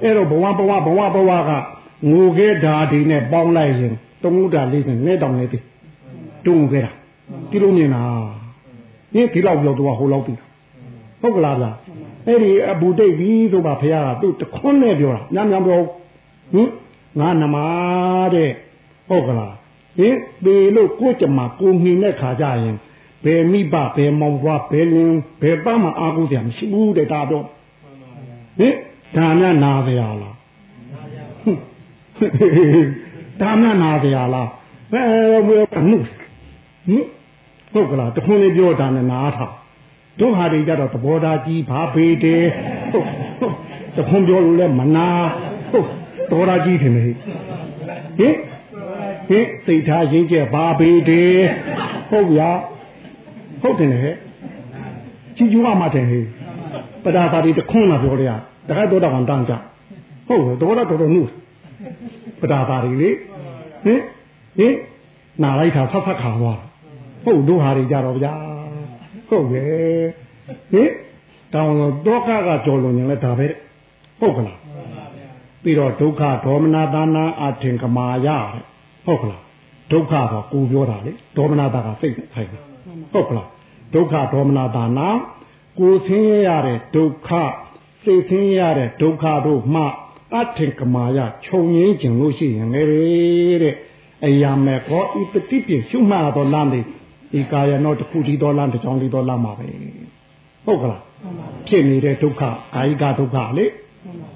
[0.02, 1.50] အဲ့တော့ဘဝဘဝဘဝဘဝက
[2.10, 5.62] ငိုခဲ့တာဒီနဲ့ပေါင်းလိုက်ရင်တုံးတာလေးနဲ့နဲ့တောင်လေးတည်
[6.46, 6.92] တုံးခဲ့တာ
[7.50, 8.02] ဒီလိုမြင်တာ
[9.14, 10.34] ဟင်ဒီလောက်ပြောတော့ဟိုလောက်ပြီ
[11.22, 11.70] ဟုတ်ကလားဗျာ
[12.26, 15.80] အဲ့ဒီအဘူတိတ်ပြီးဆိုပါဖခင်ကသူ့တခွန်းနဲ့ပြောတာညံ့ညံ့ပြော
[16.52, 16.68] ဟင်
[17.20, 17.56] ငါနမ
[18.34, 18.50] တဲ့
[19.08, 19.54] ဟုတ်ကလား
[19.98, 22.76] ဟင်ပေလို့ကိုကြမှာကိုငင်တဲ့ခါကြရင်
[23.24, 27.44] ဘယ်မိဘဘယ်မောင်ဘွားဘယ်လင်းဘယ်ပတ်မှအာကိုစရာမရှိဘူးတဲ့ဒါတော့
[28.58, 28.74] ဟင်
[29.16, 30.34] ဒါနနာစရာလား
[33.40, 34.48] ဒါနနာစရာလား
[34.92, 35.98] ဘယ်ဘယ်မှု
[36.86, 37.04] ဟင်
[37.72, 39.52] ဟုတ်ကလားတခွန်းလေးပြောတာနဲ့နားထား
[40.20, 42.44] တို့ဟာတွေကြတော့သဘောထားကြီးဘာပေတယ်
[42.92, 43.06] ဟုတ်
[43.96, 45.08] တခွန်းပြောလို့လဲမနာ
[45.70, 45.86] ဟုတ်
[46.30, 47.04] သဘောထားကြီးတယ်ဟင်
[48.18, 48.36] ဟင်
[49.28, 51.38] ဟင်စိတ်ထားရင်းကျက်ဘာပေတယ်
[52.10, 52.50] ဟုတ်ဗျာ
[53.62, 54.16] ဟုတ်တယ်ဟဲ့
[55.36, 56.24] ကြီးကျူးမှတယ်ဟဲ့
[57.04, 58.30] ပဒါပါတီတခွန်းလာပြောရ
[58.68, 59.52] တခါတော့တော့တန်းကြ
[60.28, 61.22] ဟုတ်တယ်တော့တော့တော်တော်နု
[62.40, 63.10] ပဒါပါတီလေ
[63.84, 64.00] ဟင်
[64.58, 64.74] ဟင်
[65.42, 66.60] နာလိုက်တာဖတ်ဖတ်ခါသွား
[67.24, 68.34] ဟုတ်တို့ဟာတွေကြတော့ဗျာ
[69.28, 69.68] ဟုတ်ကဲ့
[70.72, 70.90] ဟင်
[71.54, 73.48] တောင်းတော့ဒုက္ခကကြော်လွန်ရင်လည်းဒါပဲ
[74.20, 74.58] ဟုတ်ကလား
[75.62, 78.28] ပြီးတော့ဒုက္ခဒေါမနတာနာအထင်ကမာယ
[79.06, 79.42] ဟုတ်ကလား
[79.90, 82.62] ဒုက္ခတော့ကိုပြောတာလေဒေါမနတာကစိတ်ဆိုင်တယ်
[83.12, 83.48] ဟုတ်ကလား
[83.94, 85.08] ဒုက္ခဒေါမနတာနာ
[85.78, 87.28] ကိုဆင်းရဲရတဲ့ဒုက္ခ
[88.04, 89.82] စိတ်ဆင်းရဲရတဲ့ဒုက္ခတို့မှ
[90.34, 92.82] အထင်ကမာယခြုံငင်းခြင်းလို့ရှိရင်လေ
[93.62, 93.74] တဲ့
[94.26, 96.86] အရာမဲ့ကောဤပฏิပြရှုမှတ်တော်လမ်းလေး
[97.38, 99.68] ဧကာယနောတစ်ခုဒီတော်လားတစ်ချောင်းဒီတော်လားမှာပဲ
[100.66, 101.02] ဟုတ်ကလား
[101.68, 102.42] ဖြစ်နေတဲ့ဒုက္ခ
[102.74, 103.64] အာယိကဒုက္ခလေ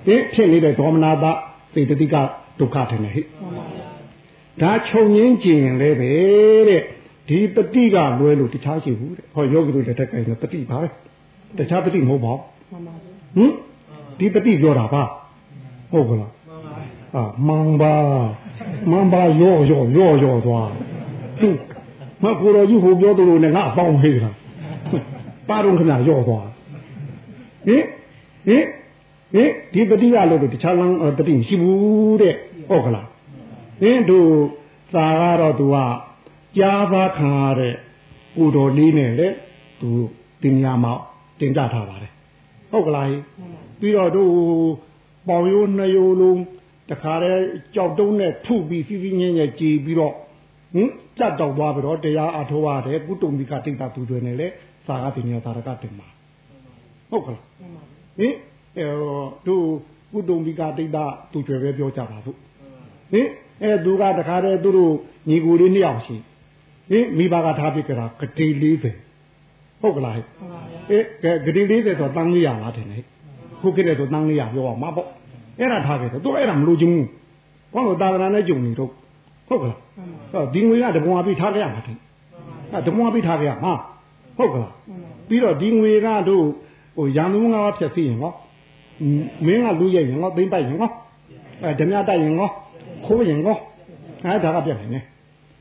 [0.06, 1.32] ဒီဖြစ်နေတဲ့ဒေါမနတာ
[1.72, 2.14] စေတသိက
[2.60, 3.26] ဒုက္ခထင်တယ်ဟဲ့
[4.60, 6.10] ဒါခြုံငင်းကျင်လဲပဲ
[6.68, 6.82] တဲ့
[7.28, 10.88] ဒီတတိကလွဲလို့တခြားရှိဘူးတဲ့ဟောယောဂီတို့လက်ထက်ကဲတတိပါပဲ
[11.58, 12.42] တခြားတတိမဟုတ်ပါဘူး
[13.36, 13.52] ဟင်
[14.18, 15.02] ဒီတတိပြောတာပါ
[15.92, 16.32] ဟုတ်ကလား
[17.14, 17.94] အာမောင်ပါ
[18.90, 20.70] မောင်ပါရော့ရော့ရော့ရော့သွား
[21.40, 21.54] သူ့
[22.24, 24.30] မကိုတော်ကြီးဟိုပြောသလိုနဲ့ငါအပေါင်းဟေးတာ
[25.48, 26.48] ပါတော့ခဏရော့သွား
[27.66, 27.84] ဟင်
[28.46, 28.64] ဟင်
[29.32, 32.34] ဟင်ဒီပฏิရလို့တခြားလမ်းပฏิမရှိဘူးတဲ့
[32.68, 33.06] ဟုတ်ကလား
[33.80, 34.30] ဟင်တို့
[34.94, 35.76] သာကတော့သူက
[36.58, 37.74] ကြားပါခံရတဲ့
[38.36, 39.28] ကိုတော်လေးနဲ့လေ
[39.80, 39.88] သူ
[40.42, 40.92] တင်ညာမှာ
[41.40, 42.12] တင်ကြထားပါတယ်
[42.70, 43.06] ဟုတ်ကလား
[43.80, 44.32] ပြီးတော့တို့
[45.28, 46.42] ပေါင်ရိုးနှစ်ရိုးလုံး
[46.90, 47.42] တခါတည်း
[47.74, 50.14] ကြောက်တုံးနဲ့ထုပြီးစီးစီးငင်းငယ်ကြည်ပြီးတော့
[50.74, 54.46] ဟင်ကြတ်တော့သွားပြီးတော့တရားအထောရတယ်ကုတုံမိကတိတ်တာသူတွေနဲ့လေ
[54.86, 56.08] သာကတင်ညာသာရကတင်မှာ
[57.10, 57.42] ဟုတ်ကလား
[58.18, 58.34] ဟင်
[58.76, 58.86] အဲ
[59.46, 59.64] တို့
[60.12, 62.36] ကုတုံမိကတိတ်တာသူတွေပဲပြောကြပါစို့
[63.12, 63.28] ဟင်
[63.62, 64.92] အဲသူကတခါတည်းသူတို့
[65.28, 66.16] ညီကိုလေးနှစ်ယောက်ရှိ
[66.90, 68.46] ဟင်မိဘကထားပြကြတာဂတိ
[69.12, 70.24] 40ဟုတ်ကလားဟဲ့
[71.24, 73.04] အဲဂတိ40ဆိုတန်း400လားထင်တယ်
[73.60, 75.08] ခုခေတ်တဲ့ဆိုတန်း400ပြောအောင်မပေါ့
[75.58, 77.08] အဲ့ဒါထားခဲ့တယ်သူအဲ့ဒါမလို့ချင်းဘူး
[77.74, 78.90] ဘာလို့သာသနာနဲ့ကြုံနေတော့
[79.48, 79.76] ဟုတ်ကလား
[80.32, 81.98] ဟောဒီငွေကတပုံအပြီးထားခဲ့ရမှာတင်
[82.72, 83.72] အဲတပုံအပြီးထားခဲ့ရမှာ
[84.36, 84.72] ဟုတ်ကလား
[85.28, 86.44] ပြီးတော့ဒီငွေကတို့
[86.96, 88.32] ဟိုရန်သူငါးဖြက်စီရင်ဟော
[89.46, 90.90] မင်းကလူရဲ့ရင်ဟောသိမ့်ပိုက်ရင်ဟော
[91.62, 92.50] အဲဓမြတိုက်ရင်ဟော
[93.06, 93.56] ခိုးရင်ဟော
[94.24, 95.04] အဲဒါကပြက်နေတယ်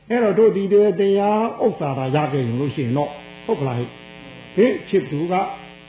[0.08, 0.74] အဲ့တော့တို့ဒီတ
[1.18, 3.10] ရားဥစ္စာသာရခဲ့ရင်လို့ရှိရင်တော့
[3.46, 5.34] ဟုတ်ကလားဟေးချစ်သူက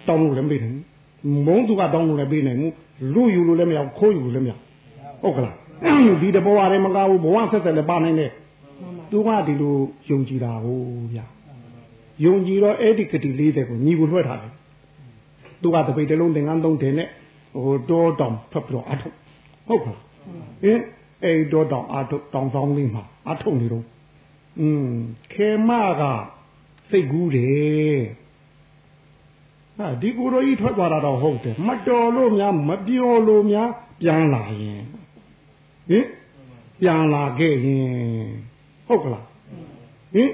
[0.08, 2.74] တောင်းလို့လည်းမပေးနိုင်ဘူးမုန်းသူကတောင်းလို့လည်းပေးနိုင်ဘူး
[3.14, 4.54] လူယူလို့လည်းမရခိုးယူလို့လည်းမရ
[5.22, 5.56] ဟုတ်ကလား
[6.22, 8.32] ဒီတဘောရတယ်မကဘူးဘဝဆက်ဆက်လည်းပါနိုင်တယ်
[9.12, 9.76] သူကဒီလို
[10.10, 10.80] ယုံကြည်တာကို
[11.14, 11.20] ဗျ
[12.26, 14.54] ယုံကြည်တော့အဲ့ဒီကတိလေးတဲ့ကိုညီကိုလွှဲထားတယ်
[15.62, 17.08] သူကတပိတ်တလုံးသင်္ကန်းသုံးတယ်နဲ့
[17.64, 19.16] ဟိုတောတောင်ထွက်ပြီးတော့အထုတ်
[19.68, 19.98] ဟုတ်ကဲ့
[20.64, 20.84] အင်း
[21.24, 23.86] အဲ့တောတောင်အထုတ်တောင်ဆောင်လေးမှာအထုတ်နေတော့
[24.60, 24.92] อืม
[25.34, 25.70] ခေမ
[26.02, 26.04] က
[26.90, 28.00] စိတ်ကူးတယ်
[29.78, 33.70] ဟာဒီကိုယ်တော်ကြီးထွက်သွားတာတော့ဟုတ်တယ်မတော်လို့များမပြောလို့များ
[34.02, 34.82] ပြန်လာရင်
[35.90, 36.06] ဟင်
[36.82, 37.88] ပြန်လာခဲ့ရင်
[38.88, 39.26] ဟုတ်ကလား
[40.14, 40.32] ဟင်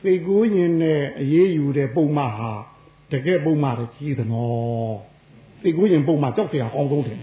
[0.00, 2.52] စိတ်ကူးရင်နဲ့အေးယူတဲ့ပုံမှန်ဟာ
[3.12, 4.96] တကယ်ပုံမှန်တကြီးသနော်
[5.60, 7.18] စိတ်ကူးရင်ပုံမှန်ကြောက်စရာကောင်းဆုံးတယ်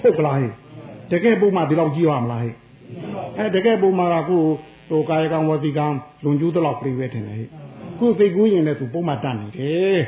[0.00, 0.52] ဟုတ်ကလားဟင်
[1.10, 2.54] တကယ်ပုံမှန်ဒီလောက်ကြီးပါမလားဟင်
[3.36, 4.42] အဲတကယ်ပုံမှန်ကကို
[4.88, 5.86] ဟိုကာယကံဝစီကံ
[6.24, 7.46] လွန်ကျူးတော့ပြိဝဲတယ်ဟဲ့
[7.98, 10.00] ခုစိတ်ကူးရင်လည်းသူပုံမှန်တတ်နေတယ်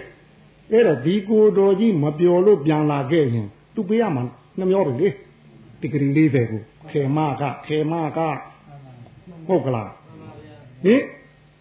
[0.70, 4.22] အဲ့တော့ဒီကိုတော်ကြီးမပျော်လို့ပြန်လာခဲ့ရင်သူပေးရမှာ
[4.58, 5.08] နှမျောတယ်လေ
[5.82, 8.18] ဒီဂရီလေးပဲကိုခေမကခေမက
[9.46, 9.90] ဟုတ်ကလား
[10.84, 11.02] ဟင်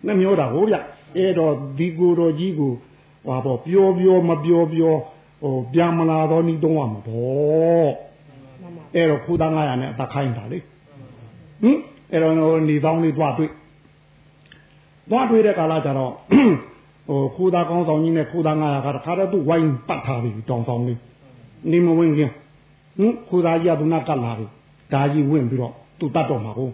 [0.06, 0.78] နှမျောတာဟုတ်ဗျ
[1.18, 2.74] အဲ့တော့ဒီကိုတော်ကြီးကို
[3.28, 5.00] ဟာပေါ့ပျော်ပျော်မပျော်ပျော်
[5.44, 7.92] ဟိုပြန်မလာတော့နီးတော့မှာပေါ့
[8.96, 11.78] အဲ့တော့ခိုးသား900နဲ့အသက်ခိုင်းတာလေဟင်
[12.12, 12.36] အဲ့တော့
[12.70, 13.52] နေပေါင်းလေးတွားတွေ့
[15.12, 16.14] တွားတွေ့တဲ့ကာလကျတော့
[17.08, 21.00] ဟိုခိုးသားကောင်းဆောင်ကြီးနဲ့ခိုးသား900ကတခါတော့သူ့ဝိုင်းပတ်ထားပြီတောင်ဆောင်လေး
[21.72, 22.32] နေမဝင်ခင်
[22.98, 24.46] ဟင်ခိုးသားကြီးကသူနာကတ်လာပြီ
[24.94, 26.70] ဒါကြီးဝင်ပြီးတော့သူတတ်တော့မှာကို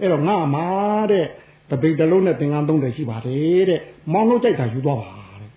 [0.00, 0.66] အဲ့တော့ငါမှာ
[1.10, 1.26] တဲ့
[1.70, 3.80] တပိတ်တလုံးနဲ့သင်္ကန်းသုံးတယ်ရှိပါတယ်တဲ့
[4.12, 5.50] မောင်းလို့ကြိုက်တာယူသွားပါတဲ့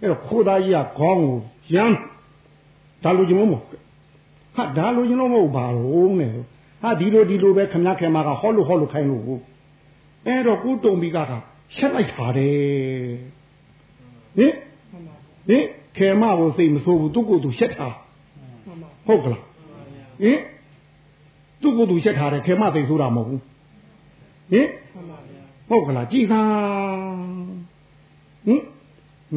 [0.00, 1.38] အဲ့တော့ခိုးသားကြီးကခေါင်းကို
[1.74, 1.96] ရမ်း
[3.04, 3.62] ဒါလူချင်းမဟုတ်
[4.56, 6.32] ဟာဒါလူချင်းလို့မဟုတ်ပါဘူးနဲ့
[6.82, 9.22] ဟာဒီလိုဒီလိုပဲခမည်းခင်မကဟောလို့ဟောလို့ခိုင်းလို့
[10.26, 11.32] အဲ့တော့ကိုတုံပြီးကက
[11.76, 12.56] ရှက်လိုက်တာတဲ့
[14.36, 14.52] ဟင်
[15.48, 15.64] ဟင်
[15.96, 17.88] ခေမကိုစိတ်မဆိုးဘူးသူ့ကိုယ်သူရှက်တာ
[19.06, 19.42] ဟုတ်ကလား
[20.22, 20.38] ဟင်
[21.60, 23.42] သူ့ကိုယ်သူရှက်ထားတယ်ခေမစိတ်ဆိုးတာမဟုတ်ဘူး
[24.52, 24.68] ဟင်
[25.68, 26.42] ဟုတ်ကလားကြည်သာ
[28.46, 28.62] ဟင်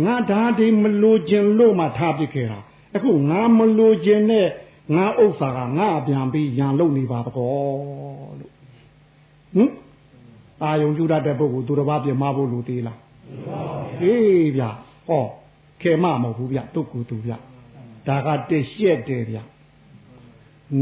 [0.04, 2.60] ငါဓာတိမလိုခြင်းလို့မှထားပစ်ခဲ့တာ
[2.96, 4.48] အခုငါမလိုခြင်းနဲ့
[4.96, 8.52] ငါဥစ္စာကငါပြန်ပြီးရန်လုံနေပါတော့လို့
[9.56, 9.72] ဟင်
[10.64, 13.00] အာယုံကျူတတ်တဲ့ပုဂ္ဂိုလ်သူတစ်ပါးပြင်မဖို့လူသေးလား
[14.00, 14.64] ဟေးဗျ
[15.08, 15.26] ဟော
[15.82, 17.34] ခေမမဟုတ်ဘူးဗျတုတ်ကူသူဗျ
[18.08, 19.38] ဒါကတစ်ရှက်တယ်ဗျ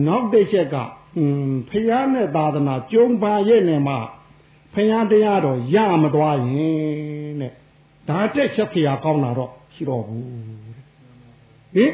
[0.08, 0.76] နောက်တစ်ချက်က
[1.18, 3.96] อืมဖះနဲ့သာသနာကျုံပါရဲ့နဲ့မှ
[4.74, 7.52] ဖះတရားတော့ရမသွားရင်တဲ့
[8.10, 10.26] ဒါတက်ချက်ဖះကောင်းတာတော့ရှိတော့ဘူး
[11.76, 11.94] ဟင်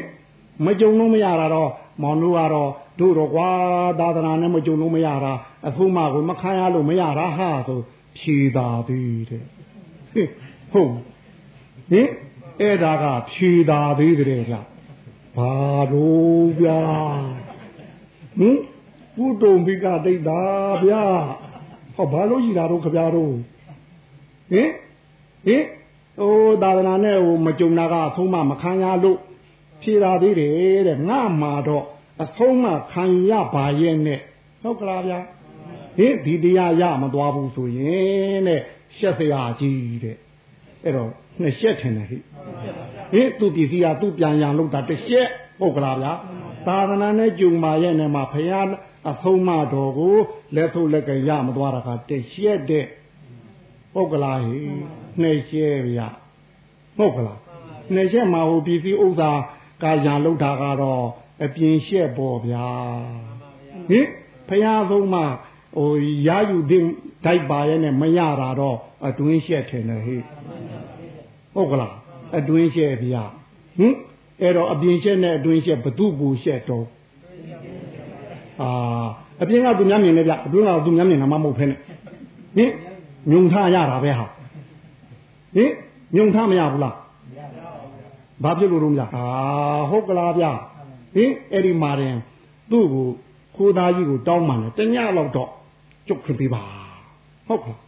[0.64, 1.70] မကြုံလို့မရတာတော့
[2.02, 3.50] မောင်တို့ကတော့တို့တော့ကွာ
[4.00, 5.32] သာသနာနဲ့မကြုံလို့မရတာ
[5.66, 7.80] အခုမှကိုမခံရလို့မရတာဟာဆို
[8.18, 9.44] ဖြေတာသေးတဲ့
[10.72, 10.92] ဟုတ်
[11.90, 12.08] ဟင်
[12.60, 14.56] အဲ့ဒါကဖြေတာသေးတယ်ဗျ
[15.36, 15.54] ဘာ
[15.92, 16.80] လို့ဗျာ
[18.38, 18.58] ဟင်
[19.16, 20.42] ကုတုံဘိကတိတ်တာ
[20.84, 21.04] ဗျာ
[21.96, 23.34] ဟောဘာလို့ကြီးတာတော့ခဗျားတို့
[24.52, 24.70] ဟင်
[25.46, 25.64] ဟင်
[26.18, 29.18] ဟိုသာသနာနဲ့ဟိုမကြုံတာကအဆုံးမမခံရလို့
[29.82, 31.84] ဖြေတာသေးတယ်တဲ့ငါမှာတော့
[32.22, 34.20] အဆုံးမခံရပါရဲ့နဲ့
[34.62, 35.20] ဟုတ်ကလားဗျာ
[35.98, 38.60] ဟင်ဒီတရားရမသွားဘူးဆိုရင်တဲ့
[38.96, 40.16] ရှက်စရာကြီးတဲ့
[40.84, 42.18] အဲ့တော့နှစ်ရှက်ထင်တယ်ဟိ
[43.12, 45.28] ဟင်သူပစ္စည်းကသူပြန်ရန်လို့တာတစ်ရှက်
[45.60, 46.12] ဟုတ်ကလားဗျာ
[46.66, 48.60] သာသနာနဲ့ကြုံပါရဲ့နဲ့မှာဖရာ
[49.10, 50.16] အဆုံးမတော်ကို
[50.54, 52.84] လက်ထုတ်လက်ကရမသွားတာကတစ်ရှက်တဲ့
[53.94, 54.60] ဟုတ်ကလားဟိ
[55.20, 56.08] နှစ်ရှက်ဗျာ
[56.98, 57.38] ဟုတ်ကလား
[57.94, 59.30] နှစ်ရှက်မှာဟိုပစ္စည်းဥစ္စာ
[59.82, 61.04] ကာရန်လောက်တာကတော့
[61.44, 62.66] အပြင်ရှက်ပေါ်ဗျာ
[63.90, 64.06] ဟင်
[64.48, 65.16] ဖရာဆုံးမ
[65.76, 65.92] ဟို
[66.26, 66.84] ရယူတဲ့
[67.24, 70.16] ဒိုက်ပါရဲ့နဲ့မရတာတော့အတွင်းရှက်ထင်တယ်ဟိ
[71.54, 71.94] ဟုတ်ကလား
[72.36, 73.22] အတွင်းရှက်ဗျာ
[73.78, 73.94] ဟင်
[74.42, 76.86] အဲ့တော့အပြင်ရှက်နဲ့အတွင်းရှက်ဘသူပူရှက်တော့
[78.60, 78.70] အာ
[79.42, 81.74] အပြင်ကသူများမြင်နေဗျအတွင်းကသူများမြင်တာမှမဟုတ်ဖ ೇನೆ
[82.56, 82.70] ဟင်
[83.30, 84.26] ညုံထားရတာပဲဟာ
[85.54, 85.70] ဟင်
[86.16, 86.94] ညုံထားမရဘူးလား
[88.42, 89.24] ဘာဖြစ်လို့တော့မလားအာ
[89.90, 90.44] ဟုတ်ကလားဗျ
[91.14, 92.16] ဟင်အဲ့ဒီမာရင်
[92.70, 93.06] သူ့ကို
[93.56, 95.50] ခိုးသားကြီးကိုတောင်းမှလည်းတညလောက်တော့
[96.08, 96.62] ကျုပ်ခင်ပေးပါ
[97.48, 97.80] ဟုတ်ကလား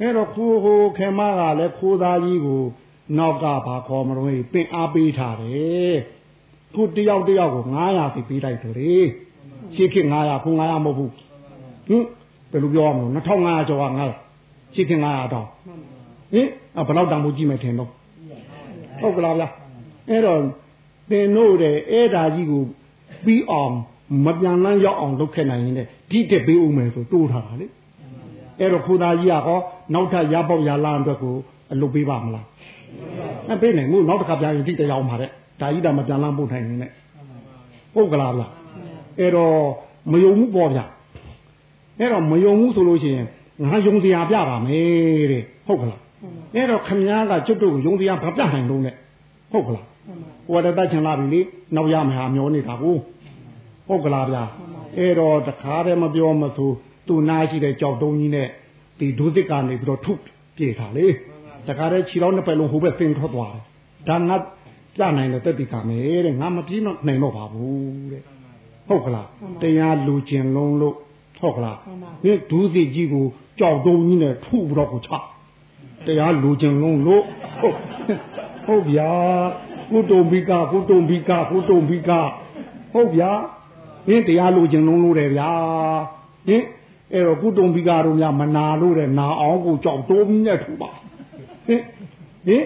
[0.00, 2.62] အဲ့တော့ခိုးဟိုခေမကလည်းခိုးသားကြီးကို
[3.18, 5.96] နောက်ကဘာခေါ်မလို့ပင်အားပေးထားတယ်
[6.74, 8.94] ခုတယောက်တယောက်ကို900စီပေးလိုက်တယ်လေ
[9.74, 11.12] ရှေ့ခေ900ခု900မဟုတ်ဘူး
[11.88, 12.04] ဟင်
[12.50, 15.48] ဘယ်လိုပြောရမလဲ2500ကျော်က900ရှေ့ခေ900တောင်း
[16.32, 16.46] ဟင်
[16.86, 17.90] ဘယ်တော့တောင်ဖို့ကြည့်မယ်ထင်တော့
[19.00, 19.48] ဟုတ်ကလားဗျာ
[20.08, 20.40] အဲ့တော့
[21.10, 22.62] တင်တို့တဲ့အဲ့ဒါကြီးကို
[23.24, 23.74] ပြီးအောင်
[24.24, 25.74] မပြန်လန်းရောက်အောင်လုပ်ခဲ့နိုင်ရင်
[26.10, 27.66] ဒီတက်ပေးဦးမယ်ဆိုတိုးထားတာလေ
[28.60, 29.58] အဲ့တော့ခူသားကြီးကဟော
[29.94, 31.34] နောက်ထပ်ရပေါက်ရလာအတွက်ကို
[31.72, 32.46] အလုပ်ပေးပါမလား
[33.52, 35.30] အပေးနိုင်မို့နောက်တစ်ခါပြန်ရင်ဒီတက်ရောက်မှာတဲ့
[35.60, 36.90] ဒါကြီးတာမပြန်လန်းပို့ထိုင်နေနဲ့
[37.94, 38.46] ဟုတ်ကလားဗျာ
[39.18, 39.54] အဲ့တော့
[40.12, 40.80] မယုံဘူးပေါ့ဗျ
[41.98, 43.26] အဲ့တော့မယုံဘူးဆိုလို့ရှိရင်
[43.64, 46.00] ငါယုံစရာပြပါမယ်တဲ့ဟုတ်ကလား
[46.54, 48.92] အဲ့တော့ခမည်းကကျွတ်တို့ကိုယုံစရာဘာပြနိုင်လို့လဲ
[49.52, 49.86] ဟုတ်ကလား
[50.48, 51.40] ဟိုတတ်ချင်လာပြီလေ
[51.74, 52.96] နောက်ရမဟာမျောနေတာကို
[53.88, 54.42] ဟုတ်ကလားဗျာ
[54.98, 56.70] အဲ့တော့တခါတည်းမပြောမဆို
[57.06, 58.48] သူ့နာရှိတဲ့ကြောက်တုံးကြီးနဲ့
[58.98, 60.12] ဒီဒုသစ်ကနေပြီးတော့ထု
[60.56, 61.06] ပြေတာလေ
[61.66, 63.62] တခါတည်းခြေတော်နှစ်ပတ်လုံးဟိုဘက်သင်ထွက်သွားတယ်
[64.08, 64.36] ဒါငါ
[64.94, 68.22] ပြနိုင်တဲ့တက်တိကမယ်တဲ့ငါမပြေးတော့နိုင်တော့ပါဘူးတဲ့
[68.88, 69.28] ဟုတ်ကလား
[69.62, 70.94] တရားလူကျင်လုံးလို့
[71.40, 71.76] ဟုတ်ကလား
[72.22, 73.26] ဒီဒုသစ်ကြီးကို
[73.58, 75.10] ကြောက်တုံးကြီးနဲ့ထုပြီးတော့ကိုချ
[76.06, 77.22] တရားလူကျင်လုံးလို့
[77.60, 77.76] ဟုတ်
[78.66, 79.12] ဟုတ်ဗျာ
[79.90, 82.10] ကုတုံဘိကကုတုံဘိကကုတုံဘိက
[82.92, 83.30] ဟုတ်ဗျာ
[84.06, 85.50] ဟင်းတရားလူကျင်လုံးလို့တယ်ဗျာ
[86.46, 86.62] ဟင်
[87.12, 90.90] အဲ့တော့ကုတုံဘိကတို့များမနာလို့တဲ့နာအောင်ကိုကြောက်တိုးပြီးနဲ့ထူပါ
[91.68, 91.82] ဟင်
[92.46, 92.64] ဟင်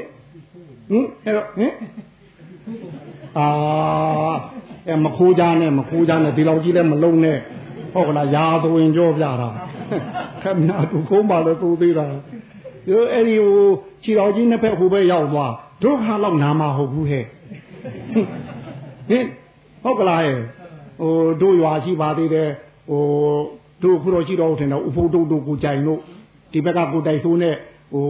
[0.91, 1.73] ဟင်အဲ့တော့ဟင်
[3.39, 3.49] အာ
[4.89, 7.39] အဲမခိုးကြနဲ့မခိုးကြနဲ့ဒီလောက်ကြီးလည်းမလုံးနဲ့
[7.95, 9.49] ဟုတ်ကလားရာသဝင်ကြောပြတာ
[10.43, 13.61] ခမနာသူခုံးပါလို့သူသေးတာဒီအဲ့ဒီဟို
[14.03, 17.25] ခြေတော်ကြီးနှစ်ဖက်ဟိုဘက်ရောက်သွားတို့ဟာတော့နာမဟုတ်ဘူးဟဲ့
[19.09, 19.25] ဟင်
[19.83, 20.39] ဟုတ်ကလားဟဲ့
[21.01, 22.49] ဟိုတို့ရွာရှိပါသေးတယ်
[22.89, 23.03] ဟို
[23.83, 26.01] တို့ခုတော့ရှိတော့ထင်တော့ဥဖို့တို့တို့ကိုကြိုင်တို့
[26.53, 27.55] ဒီဘက်ကကိုတိုက်ဆိုးနဲ့
[27.93, 28.07] ဟို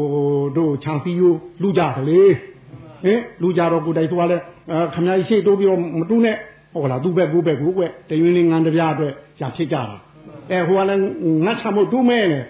[0.57, 2.21] တို့ချန်စီယိုလူကြတယ်လေ
[3.05, 4.43] ဟင်လူကြတော့ကိုတိုက်ဆိုးကလည်း
[4.95, 6.37] ခမကြီးရှိတိုးပြီးတော့မတူးနဲ့
[6.73, 9.83] ဟုတ်လားသူ့ဘက်ကိုဘက်ကိုကွတရွင်းလေးငန်းတပြားအတွက်ရဖြစ်ကြတာ
[10.51, 11.03] အဲဟိုကလည်း
[11.45, 12.45] ငတ်ချမို့တူးမဲနဲ့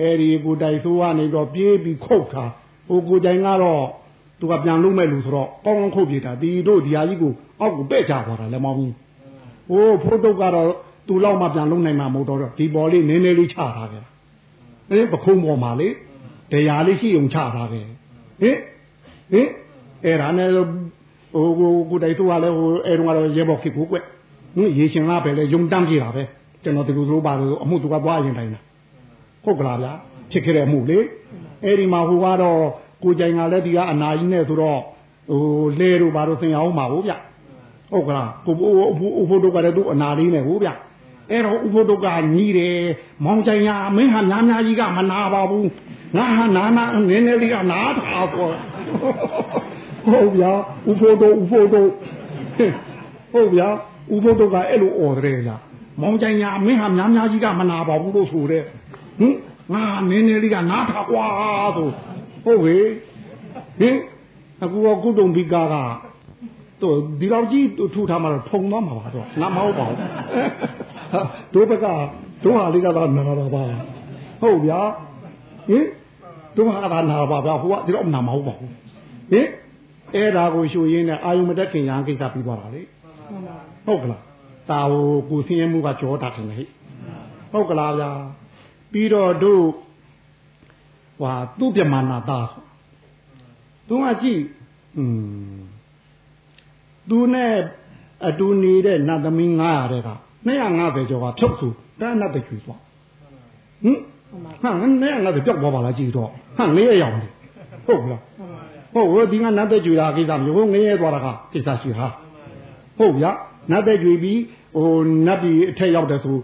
[0.00, 2.44] အဲဒီကိုတိုက်ဆိုးကနေတော့ပြေးပြီးခုတ်တာ
[2.88, 3.84] ဟိုကိုကြိုင်ကတော့
[4.40, 8.92] သူကပြန်လုံးမဲ့လူဆိုတော့ကောင်းကောင်းခုတ်ပြတာဒီတို့ဒီဟာကြီးကိုအောက်ကိုပဲ့ကြသွားတာလည်းမောင်းဘူး
[9.70, 10.68] ဟိုဖိုးတုတ်ကတော့
[11.08, 14.04] သူလောက်မှပြန်လုံးနိုင်မှာမဟုတ်တော့ဒီပေါ်လေးနည်းနည်းလေးချထားခဲ့
[14.90, 15.88] အဲပခုံးပေါ်မှာလေ
[16.54, 18.56] တရားလေးရှိုံချထားခဲ့ဟင်
[19.32, 19.48] ဟင်
[20.04, 24.04] အဲ့ဒါနဲ့ဟိုကိုကိုတိုင်သူကလည်းဟိုအဲတုန်းကတော့ရဲဘော်ခေကိုကွဟင်
[24.78, 26.22] ရေရှင်လားပဲလေယုံတမ်းကြည့်တာပဲ
[26.62, 28.60] ကျွန်တော်ဒီလိုလိုပါလို့အမှုသူကသွားရင်တိုင်းတာ
[29.44, 29.92] ဟုတ်ကလားဗျာ
[30.30, 30.98] ဖြစ်ခဲ့တဲ့အမှုလေ
[31.64, 32.60] အဲ့ဒီမှာဟိုကတော့
[33.02, 34.80] ကိုကြိုင်ကလည်းဒီကအနာကြီးနဲ့ဆိုတော့
[35.30, 35.42] ဟို
[35.78, 37.12] လဲတို့ဘာလို့သင်ရအောင်မှာဟုတ်ဗျ
[37.92, 40.70] ဟုတ်ကလားကိုဥဖို့တို့ကလည်းသူ့အနာလေးနဲ့ဟုတ်ဗျ
[41.30, 42.78] အဲ့တော့ဥဖို့တို့ကညီးတယ်
[43.24, 45.68] မောင်ကြိုင်ရမင်းဟာများများကြီးကမနာပါဘူး
[46.16, 48.54] ငါဟာနာနာနည်းနည်းလေးကနားထားပေါ့
[50.06, 50.52] ဟုတ်ဗျာ
[50.88, 51.88] ဥဖို့တို့ဥဖို့တို့
[53.32, 53.68] ဟုတ်ဗျာ
[54.14, 55.62] ဥဖို့တို့ကအဲ့လိုអော်တယ်လား
[56.00, 58.62] မောင်ကြိုင်ရမင်းဟာများများကြီးကမနာပါဘူးလို့ဆိုတဲ့
[59.18, 59.34] ဟင်
[59.72, 61.24] ငါနည်းနည်းလေးကနားထားကွာ
[61.76, 61.88] ဆို
[62.44, 62.76] ဟုတ်ဟေ
[63.78, 63.96] ဟင်
[64.62, 65.74] အခုကကုတုံဘိကာက
[66.82, 69.98] တို့ဒီလောက်ကြီးထူထားမှတော့ထုံသွားမှာပါတော့ငါမဟုတ်ပါဘူး
[71.54, 71.86] တို့ဘက်က
[72.42, 73.64] တို့ဟာလေးကတော့နာတာပါ
[74.40, 74.80] ဟုတ်ဗျာ
[75.68, 75.84] ဟင်
[76.56, 78.70] တို့ဟာကနာပါဗျာဟိုကဒီတော့နာမဟုတ်ပါဘူး
[79.32, 79.48] ဟင်
[80.14, 82.82] အဲ့ဒါကိုရှုရင်းနဲ့အာယုံမတက်ခင်ရန်ကိစ္စပြီးသွားတာလေ
[83.86, 84.22] ဟုတ်ကလား
[84.70, 86.68] တာဟိုကိုဆင်းရဲမှုကကြောတာတယ်ဟဲ့
[87.52, 88.10] ဟုတ်ကလားဗျာ
[88.92, 89.64] ပြီးတော့တို့
[91.20, 92.48] ဟွာသူ့ပြမနာသား
[93.88, 94.42] သူကကြည့်
[94.96, 95.04] อื
[95.56, 95.60] ม
[97.08, 97.54] သူနဲ့
[98.26, 100.10] အတူနေတဲ့နတ်သမီး900တဲ့က
[100.46, 101.68] 250ကျော်ကဖြုတ်သူ
[102.00, 102.80] တန်းနတ်တချူသွား
[103.84, 103.98] ဟင်
[104.62, 107.30] ဟမ်250ပြောက်သွားပါလားကြည့်တော့ဟမ်လေးရရောက်တယ်
[107.86, 108.20] ဟုတ်လား
[108.94, 112.06] ဟုတ်ဝဒီကနတ်တချူတာကိစ္စမျိုးငရဲသွားတာကကိစ္စရှိဟာ
[112.98, 113.30] ဟုတ်ဗျာ
[113.70, 114.40] နတ်တချူပြီး
[114.76, 114.90] ဟို
[115.26, 116.36] နတ်ပြည်အထက်ရောက်တယ်ဆို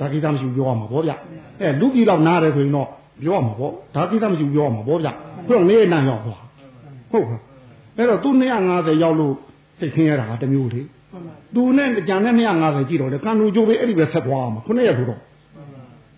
[0.00, 1.12] ဒါကိစ္စမရှိပြောရမှာဗောဗျ
[1.60, 2.88] အဲလူပြည်တော့နားတယ်ဆိုရင်တော့
[3.22, 5.08] ပြောရမှာဗောဒါကိစ္စမရှိပြောရမှာဗောဗျ
[5.48, 6.40] သူကငရဲနန်းရောက်သွား
[7.12, 7.40] ဟုတ်ကဲ့
[7.96, 9.34] အဲ့တော့သူ250ရောက်လို့
[9.80, 10.80] သိခင်းရတာကတမျိုးလေ
[11.54, 15.20] သူနဲ့ကြံနဲ့250ကြည့်တော့လေကံလူကျိုးပဲအဲ့ဒီပဲဆက်သွားမှာခုနှစ်ရက်ဆိုတော့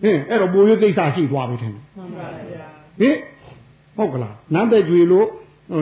[0.03, 2.67] ဟင်းအဲ့တော့ဘိုးရွေးကိစ္စရှိသွားပြီထင်တယ်မှန်ပါဗျာ
[2.99, 3.15] ဟင်
[3.97, 5.27] ဟုတ်ကလားနန်းတဲ့ကျွေလို့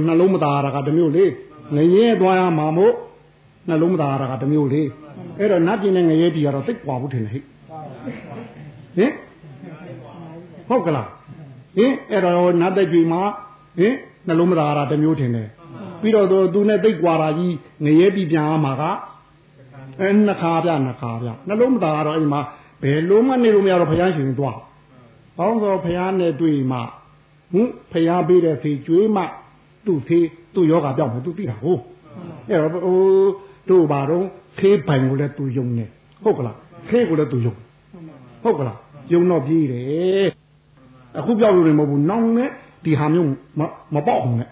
[0.07, 1.25] နှလုံးမသားရတာကတမျိုးလေ
[1.75, 2.93] ငရဲသွားရမှာမို့
[3.69, 4.81] နှလုံးမသားရတာကတမျိုးလေ
[5.39, 7.39] အဲ့တော့နတ်ပြည်နဲ့ငရဲပြည်ကတော့သိပ်ကွာဘူးထင်တယ်ဟိ
[8.97, 9.11] ဟင်
[10.69, 11.09] ဟုတ်ကလား
[11.77, 13.21] ဟင်အဲ့တော့နတ်တဲ့ကျွေမှာ
[13.77, 13.93] ဟင်
[14.27, 15.49] နှလုံးမသားရတာတမျိုးထင်တယ်
[16.01, 17.53] ပြီးတော့သူနဲ့သိပ်ကွာတာကြီး
[17.85, 18.83] ငရဲပြည်ပြန်ရမှာက
[19.99, 22.41] အဲနှစ်ခါပြနှစ်ခါပြနှလုံးမသားကတော့အိမ်မှာ
[22.83, 24.57] ဘယ်လုံးမနေလို့မရတော့ဘုရားရှင်သွား။
[25.37, 26.79] ဘောင်းဆိုဘုရားနဲ့တွေ့မှ
[27.53, 29.23] ဟင်ဘုရားပေးတဲ့ဖေကျွေးမှ
[29.85, 30.19] သူ့ဖေ
[30.53, 31.81] သူ့ယောဂပြောက်မှသူသိတာဟုတ်။
[32.49, 33.01] အဲ့တော့ဟို
[33.69, 34.25] တို့ဘာတော့
[34.59, 35.85] ခေးပိုင်ကိုလည်းသူယုံနေ
[36.23, 36.57] ဟုတ်ကလား
[36.89, 37.55] ခေးကိုလည်းသူယုံ
[38.43, 38.77] ဟုတ်ကလား
[39.11, 40.29] ယုံတော့ပြေးတယ်
[41.17, 42.49] အခုပြောက်လို့နေမဟုတ်ဘူးနောင်နဲ့
[42.85, 43.29] ဒီဟာမျိုး
[43.93, 44.49] မပေါက်အောင်နဲ့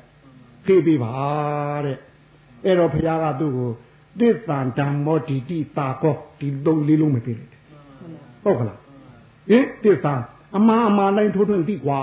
[0.65, 1.11] ခေးပေးပါ
[1.85, 1.97] တဲ့
[2.65, 3.69] အဲ့တော့ဘုရားကသူ့ကို
[4.19, 7.50] သစ္စာဓမ္မောဒီတိတာကောဒီသုံးလေးလုံးမပေးလိုက်
[8.43, 8.79] ဟုတ်ကလား
[9.49, 10.13] ဟင်သစ္စာ
[10.57, 11.99] အမှားအမှားတိုင်းထိုးထွင်းသိကွာ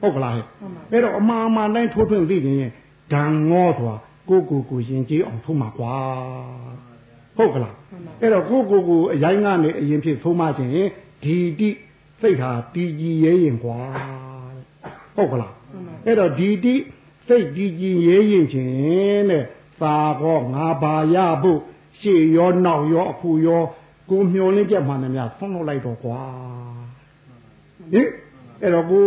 [0.00, 0.46] ဟုတ်ကလားဟဲ့
[0.92, 2.70] အဲ့တော့အမှားအမှားတိုင်းထိုးထွင်းသိရင်
[3.12, 3.96] ဓာငောဆိုတာ
[4.28, 5.94] ကိုကိုကိုရင်ကြီးအောင်ထုံးမှာကွာ
[7.36, 7.74] ဟဟုတ်ကလား
[8.20, 10.70] အဲ့တော့ကိုကိုကိုအရင်ကနေအရင်ဖြစ်သုံးမခြင်း
[11.22, 11.70] ဒီတိ
[12.20, 13.78] စိတ်ဟာတည်ကြည်ရဲရင်ကွာ
[15.16, 15.52] ဟုတ်ကလား
[16.06, 16.74] အဲ့တော့ဒီတိ
[17.28, 19.44] စိတ်တည်ကြည်ရဲရင်ခြင်းတဲ့
[19.82, 21.60] သာကောငါပါရဖို့
[22.00, 23.62] ရှေ့ရောနောက်ရောအခုရော
[24.10, 26.20] ကိုမျောလင်းပြမှန်တယ်များဆုံးလို့လိုက်တော့ကွာ
[27.92, 28.06] ဟင်
[28.62, 29.06] အဲ့တော့ကို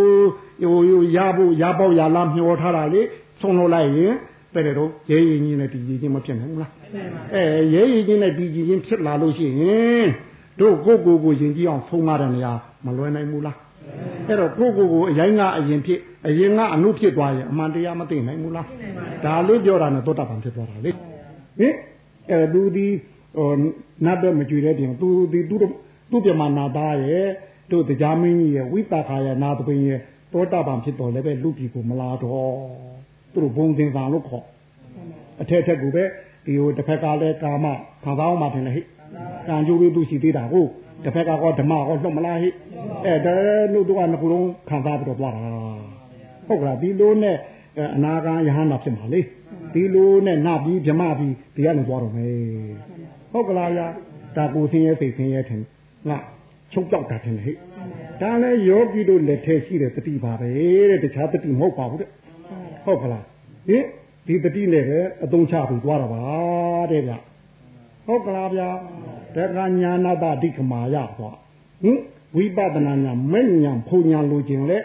[0.61, 3.01] ဟိုရဖို့ရပေါက်ရလားမျောထားတာလေ
[3.41, 4.13] ဆုံးလို့လိုက်ရင်
[4.55, 6.71] တဲ့တော့ရဲရင်ကြီးနဲ့တည်ကြည်ခြင်းမဖြစ်နိုင်ဘူးလား
[7.33, 10.07] အဲရဲရင်ကြီးနဲ့တည်ကြည်ခြင်းဖြစ်လာလို့ရှိရင်
[10.59, 12.53] တို့ကိုကိုကိုရင်ကြီးအောင်ဆုံးမတဲ့နေရာ
[12.85, 13.57] မလွယ်နိုင်ဘူးလား
[14.27, 18.67] အဲ့တော့ကိုကိုကိုအရင်ကအရင်ဖြစ်အရင်ကအနုဖြစ်သွားရင်အမှန်တရားမသိနိုင်ဘူးလား
[19.23, 21.73] ဒါလေးပြောတာနဲ့သောတာပန်ဖြစ်သွားတာလေဟင်
[22.31, 22.87] အဲသူဒီ
[23.37, 23.49] ဟို
[24.05, 25.55] နတ်တော့မကြွတဲ့တင်သူဒီသူ
[26.11, 27.27] သူပြမနာသားရဲ့
[27.71, 29.99] တို့တရားမင်းကြီးရဲ့ဝိတာခာရဲ့နာသပင်ရဲ့
[30.33, 32.53] သောတာပန်ဖြစ်တော်လည်းပဲလူပြည်ကိုမလာတော့
[33.33, 34.45] သူတို့ဘုံသင်္ဆောင်လို့ခေါ်
[35.41, 36.03] အထက်ထက်ကပဲ
[36.45, 37.65] ဒီဟိုတစ်ဖက်ကလည်းကာမ
[38.03, 38.81] ခံစားအောင်မှထင်တယ်ဟိ
[39.47, 40.69] ကံကြိုးလေးသူရှိသေးတာဟုတ်
[41.03, 42.49] တစ်ဖက်ကကောဓမ္မကောလွတ်မလားဟိ
[43.05, 43.33] အဲဒါ
[43.73, 45.41] လို့တို့ကနှစ်ခုလုံးခံစားပြီးတော့သွားတာ
[46.47, 47.37] ဟုတ်ကလားဒီလိုနဲ့
[47.95, 49.21] အနာဂံယဟန္တာဖြစ်မှာလေ
[49.73, 52.33] ဒီလိုနဲ့နပြီးဗြမပြီးဒီကနေသွားတော့မယ်
[53.33, 53.87] ဟုတ်ကလားဗျာ
[54.37, 55.61] ဒါကိုဆင်းရဲစိတ်ဆင်းရဲထင်
[56.09, 56.17] ငါ
[56.73, 57.53] ချုပ်တော့တာထင်တယ်ဟိ
[58.21, 60.49] ဒါလည်းယောဂီတို့လက်ထဲရှိတဲ့တတိပါပဲ
[60.89, 62.09] တဲ့တခြားတတိမဟုတ်ပါဘူးတဲ့
[62.85, 63.23] ဟုတ်ကလား
[63.67, 63.83] ဟင်
[64.27, 66.23] ဒီတတိနဲ့ပဲအသုံးချပြီးသွားတာပါ
[66.91, 67.13] တဲ့ဗျ
[68.05, 68.69] ဟုတ်ကလားဗျာ
[69.35, 71.31] တက္ကညာနာတဒိဋ္ဌမာယဆို
[71.83, 71.97] ဟင်
[72.35, 74.77] ဝိပဿနာညာမဲ့ညာဖုန်ညာလိုခြင်းလေ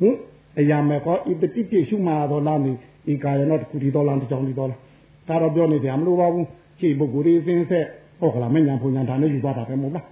[0.00, 0.16] ဟင်
[0.58, 2.72] အရာမဲ့ကောဤတတိပြရှုမှာတော်လားမိ
[3.12, 4.80] ဤကာယနောတခုဒီတော်လားတကြောင်ဒီတော်လား
[5.28, 6.46] ဒါတော့ပြောနေတယ်မလို့ပါဘူး
[6.80, 7.86] ခြေပုဂ္ဂိုလ်ရေးစင်းဆက်
[8.20, 10.06] ဟုတ်ကလားမဲ့ညာဖုန်ညာဒါနဲ့ယူသွားတာပဲမဟုတ်လား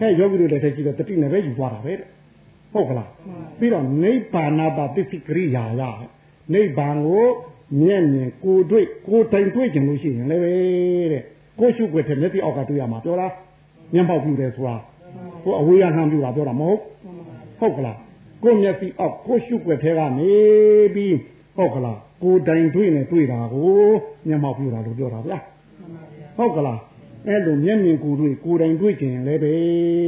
[0.00, 2.06] အဲယောဂီတို့လည်းတည်းကြည့်တော့တတိနဲ့ပဲယူသွားတာပဲတဲ့
[2.72, 3.08] ဟုတ်ကလား
[3.58, 5.82] ပြီးတော့နိဗ္ဗာန်တာပစ္စည်းကရိယာရ
[6.52, 7.26] နိဗ္ဗာန်ကို
[7.80, 10.52] မျက်မြင်ကိုတွေ့ကိုတိုင်တွေ့ကြလို့ရှိရင်လည်းပဲ
[11.12, 11.22] တဲ့
[11.60, 13.32] ကိုရှုွက်တဲ့မျက်စိအောက်ကတွေ့ရမှာပြောလား
[13.94, 14.76] မျက်ပေါက်ပြူတယ်ဆိုတာ
[15.44, 16.78] ကိုအဝေးကနှမ်းပြူတာပြောတာမဟုတ်
[17.60, 17.96] ဟုတ်ကလား
[18.42, 20.32] ကိုမျက်စိအောက်ကိုရှုွက်ထဲကနေ
[20.94, 21.16] ပြီး
[21.56, 23.70] ဟုတ်ကလားကိုတိုင်တွေ့နေတွေ့တာကို
[24.28, 25.38] မျက်မှောက်ပြူတာလို့ပြောတာဗျာ
[26.36, 26.80] ဟုတ်ကလား
[27.28, 29.52] အဲ့လိုမျက်မြင်ကိုတွေ့ကိုတိုင်တွေ့ကြရင်လည်းပဲ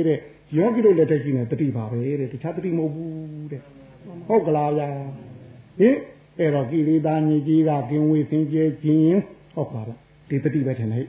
[0.07, 0.19] တဲ့
[0.57, 3.61] ယောဂီတို့လက်ထက်ကြီးနေတတိပါပဲတဲ့တခြားတတိမဟုတ်ဘူးတဲ့
[4.29, 4.89] ဟုတ်ကလားဗျာ
[5.79, 5.97] ဟင်
[6.39, 9.19] အဲ့တော့ကိလေသာညစ်ကြီးကကင်းဝေးစင်ကြဲခြင်း
[9.55, 11.07] ဟုတ်ပါလားဒီတတိပဲထင်တယ်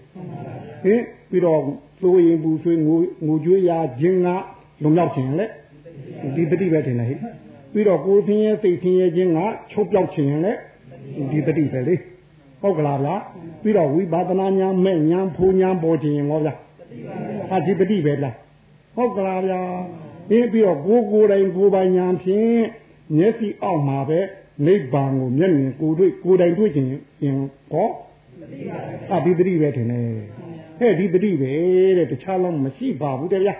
[0.83, 1.59] ဟင်ပြီးတော့
[2.01, 4.27] သိုးရင်ပူဆွေးငိုငိုကြွေးရခြင်းက
[4.83, 5.45] လုံလောက်ခြင်းလေ
[6.35, 7.15] ဒီတတိပဲထင်တယ်ဟိ
[7.73, 9.39] ပြီးတော့ကိုယ်သင်ရဲ့စိတ်သင်ရဲ့ခြင်းက
[9.71, 10.53] ချုပ်ပြောက်ခြင်းလေ
[11.31, 11.95] ဒီတတိပဲလေ
[12.65, 13.15] ဟုတ်ကလားဗျာ
[13.61, 16.53] ပြီးတော့ဝိပဿနာညာမဲ့ညာဖူညာပေါ်ခြင်းဟောဗျာ
[17.49, 18.35] ဟာဒီတတိပဲလား
[18.95, 19.61] ဟုတ်ကလားဗျာ
[20.29, 22.59] ပြီးပြီးတော့ကိုယ်ကိုယ်တိုင်ကိုယ်ပိုင်ညာဖြင့်
[23.17, 24.19] မျက်စိအောက်မှာပဲ
[24.65, 26.87] နိဗ္ဗာန်ကိုမျက်မြင်ကိုယ်တွေ့ကိုယ်တိုင်တွေ့ခြင်း
[27.23, 27.37] ရင်
[27.71, 27.89] ဟော
[29.13, 30.07] အဒီတတိပဲထင်တယ်
[30.79, 31.51] ဟဲ့ဒီတတိပဲ
[31.97, 33.55] တဲ့တခြားလုံးမရှိပါဘူးတဲ့ဗျာ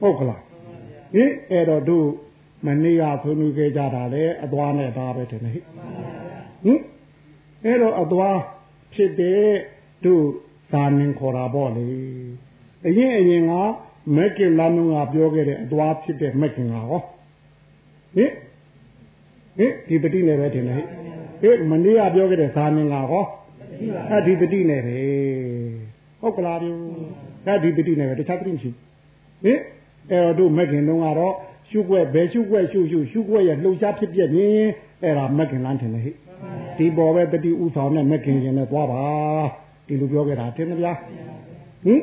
[0.00, 0.40] ဟုတ်ကလား
[1.14, 2.06] ဟင်အဲ့တော့တို့
[2.66, 5.60] မနေ့ကဆွေးနွေးခဲ့ကြတာလေအသွားနဲ့ဒါပဲထင်တယ်ဟိ
[6.64, 6.80] ဟင်
[7.64, 8.38] အဲ့တော့အသွား
[8.92, 9.44] ဖြစ်တဲ့
[10.04, 10.24] တို့
[10.72, 11.88] သာမင်ခေါ်တာပေါ့လေ
[12.86, 13.52] အရင်အရင်က
[14.16, 17.00] မက်ကင်လာနုံကပြောခဲ့တဲ့အသွားဖြစ်တဲ့မက်ကင်ကဟော
[18.16, 18.32] ဟင်
[19.56, 20.82] ဟင်ဒီပတိနဲ့ပဲထင်တယ်
[21.42, 23.24] ဟဲ့မနေ့ကပြောခဲ့တဲ့သာမင်ကဟော
[24.10, 24.98] အဲ့ဒီပတိနဲ့ပဲ
[26.20, 26.74] ဟုတ်ကလားပြော
[27.46, 28.70] အဲ့ဒီပတိနဲ့ပဲတခြားပတိမရှိ
[29.44, 29.58] ဟင်
[30.10, 31.34] အဲ့တော့တို့မက်ကင်တုန်းကတော့
[31.70, 34.46] ရှုွက်ဘယ်ရှုွက်ရှုရှုရှုွက်ရဲ့လှုပ်ရှားဖြစ်ပြနေ
[35.02, 36.14] အဲ့ဒါမက်ကင်လန်းထင်တယ်ဟဲ့
[36.78, 39.04] ဒီပေါ်ပဲတတိဥဆောင်နဲ့မက်ကင်ရင်နဲ့သွားပါ
[39.86, 40.98] ဒီလိုပြောခဲ့တာတင်မလား
[41.84, 42.00] ဟင်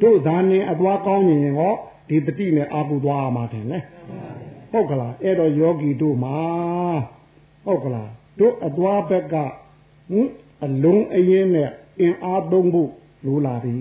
[0.00, 1.74] တို့ဇာနေအသွားကောင်းနေရင်ဟော
[2.08, 3.78] ဒီတတိနဲ့အာပူသွားမှာတယ်လေ
[4.72, 6.36] ဟုတ်ကလားအဲ့တော့ယောဂီတို့မှာ
[7.66, 10.28] ဟုတ်ကလားတို့အသွားဘက်ကဟင်
[10.64, 11.68] အလုံးအရင်နဲ့
[12.00, 12.90] အင်အားသုံးဖို့
[13.26, 13.74] လိုလာပြီ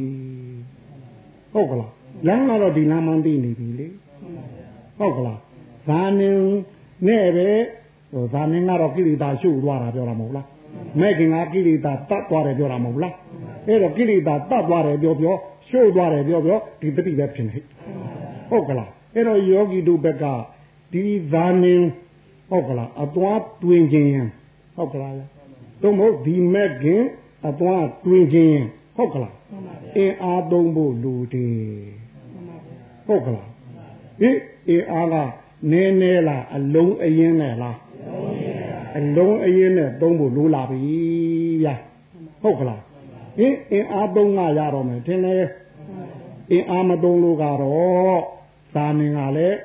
[1.54, 1.92] ဟုတ်ကလား
[2.28, 3.88] လမ်းကတော့ဒီလမ်းမှန်းသိနေပြီလေ
[5.00, 5.40] ဟုတ်ကလား
[5.88, 6.32] ဇာနေ
[7.08, 7.50] နဲ့ပဲ
[8.14, 10.46] ဟိုဇာနေကတော့ကိလေသာရှုသွားတာပြောတာမဟုတ်လား
[11.00, 13.14] မဲ့ခင်ကကိလေသာတတ်သွားတယ်ပြောတာမဟုတ်လား
[13.68, 15.36] အဲ့တော့ကိလေသာတတ်သွားတယ်ပြောပြော
[15.70, 17.60] ရှုသွားတယ်ပြောပြောဒီတတိပဲဖြစ်နေ
[18.50, 20.26] ဟုတ်ကလားအဲ့တော့ယောဂီတို့ဘက်က
[20.94, 21.76] ဒီဇာနေ
[22.50, 24.10] ဟုတ်ကလားအသွားတွင်ခြင်း
[24.78, 25.14] ဟုတ်ကလား
[25.82, 27.02] တော့မဟုတ်ဒီမဲ့ခင်
[27.48, 28.62] အသွားတွင်ခြင်း
[28.98, 29.34] ဟုတ်ကလား
[29.98, 31.56] အင်းအားသုံးဖို့လူတယ်
[33.08, 33.48] ဟုတ်ကလား
[34.22, 34.30] ဟိ
[34.70, 35.16] အင်းအားက
[35.72, 37.78] နည်းနည်းလားအလုံးအရင်နဲ့လား
[38.98, 40.82] အလုံးအရင်နဲ့သုံးဖို့လိုလာပြီ
[41.64, 41.76] ဗျာ
[42.44, 42.82] ဟုတ်ကလား
[43.38, 45.44] ဟင်အင်းအားသုံးကရတော့မယ်ထင်တယ်
[46.52, 48.22] အင်းအားမသုံးလို့ကတော့
[48.76, 49.58] သာမင်ကလည်း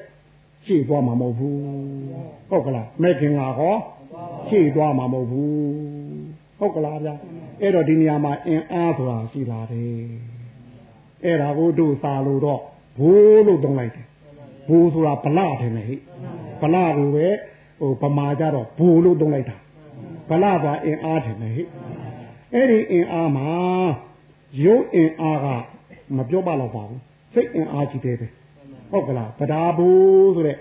[0.66, 1.58] ရှေ့သွားမှာမဟုတ်ဘူး
[2.50, 3.74] ဟုတ်ကလားမဲ့ခင်ကဟော
[4.48, 5.58] ရှေ့သွားမှာမဟုတ်ဘူး
[6.58, 7.18] ဟုတ်ကလားဗျာဟ
[7.60, 10.02] အဲ့တော့ဒီနေရာမှာအင်အားဆိုတာရှိလာတယ်
[11.24, 12.60] အဲ့ဒါကိုတို့စာလို့တော့
[12.98, 14.06] ဘိုးလို့သုံးလိုက်တယ်
[14.68, 15.98] ဘိုးဆိုတာဗလာတယ်ဟဲ့
[16.60, 17.26] ဗလာကိုပဲ
[17.78, 19.56] ဟိုဗမာကြတော့ဘိုးလို့သုံးလိုက်တာ
[20.28, 21.52] ဗလာကအင်အားတယ်ဟဲ့
[22.54, 23.48] အဲ့ဒီအင်အားမှာ
[24.64, 25.46] ရုပ်အင်အားက
[26.16, 27.00] မပြောပါတော့ပါဘူး
[27.34, 28.26] စိတ်အင်အားကြီးတယ်ပဲ
[28.90, 30.56] ဟုတ်ကလားဗဒါဘူးဆိုတဲ့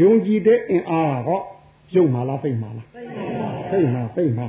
[0.00, 1.40] ယုံကြည်တဲ့အင်အားကဟော
[1.94, 4.46] ရုပ်မှာလားစိတ်မှာလားစိတ်မှာစိတ်မှာ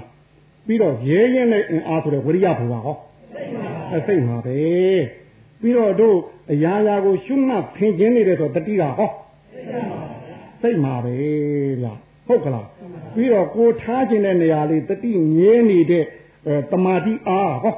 [0.67, 2.97] ပြီးတော့ရဲရင်တဲ့အင်အားဆိုတဲ့ဝရိယဘုရားဟော
[4.07, 4.57] စိတ်မှာပဲ
[5.61, 6.17] ပြီးတော့တို့
[6.51, 9.09] အရာရာကိုရှုမှတ်ဖင်ခြင်းနေတယ်ဆိုတတိကဟော
[10.61, 11.13] စိတ်မှာပဲ
[11.81, 12.67] ဗျ ဟုတ်ကလား
[13.15, 16.05] ပြီးတော့ကိုထားခြင်းတဲ့နေရာလေးတတိမြဲနေတဲ့
[16.71, 17.73] တမာတိအားဟော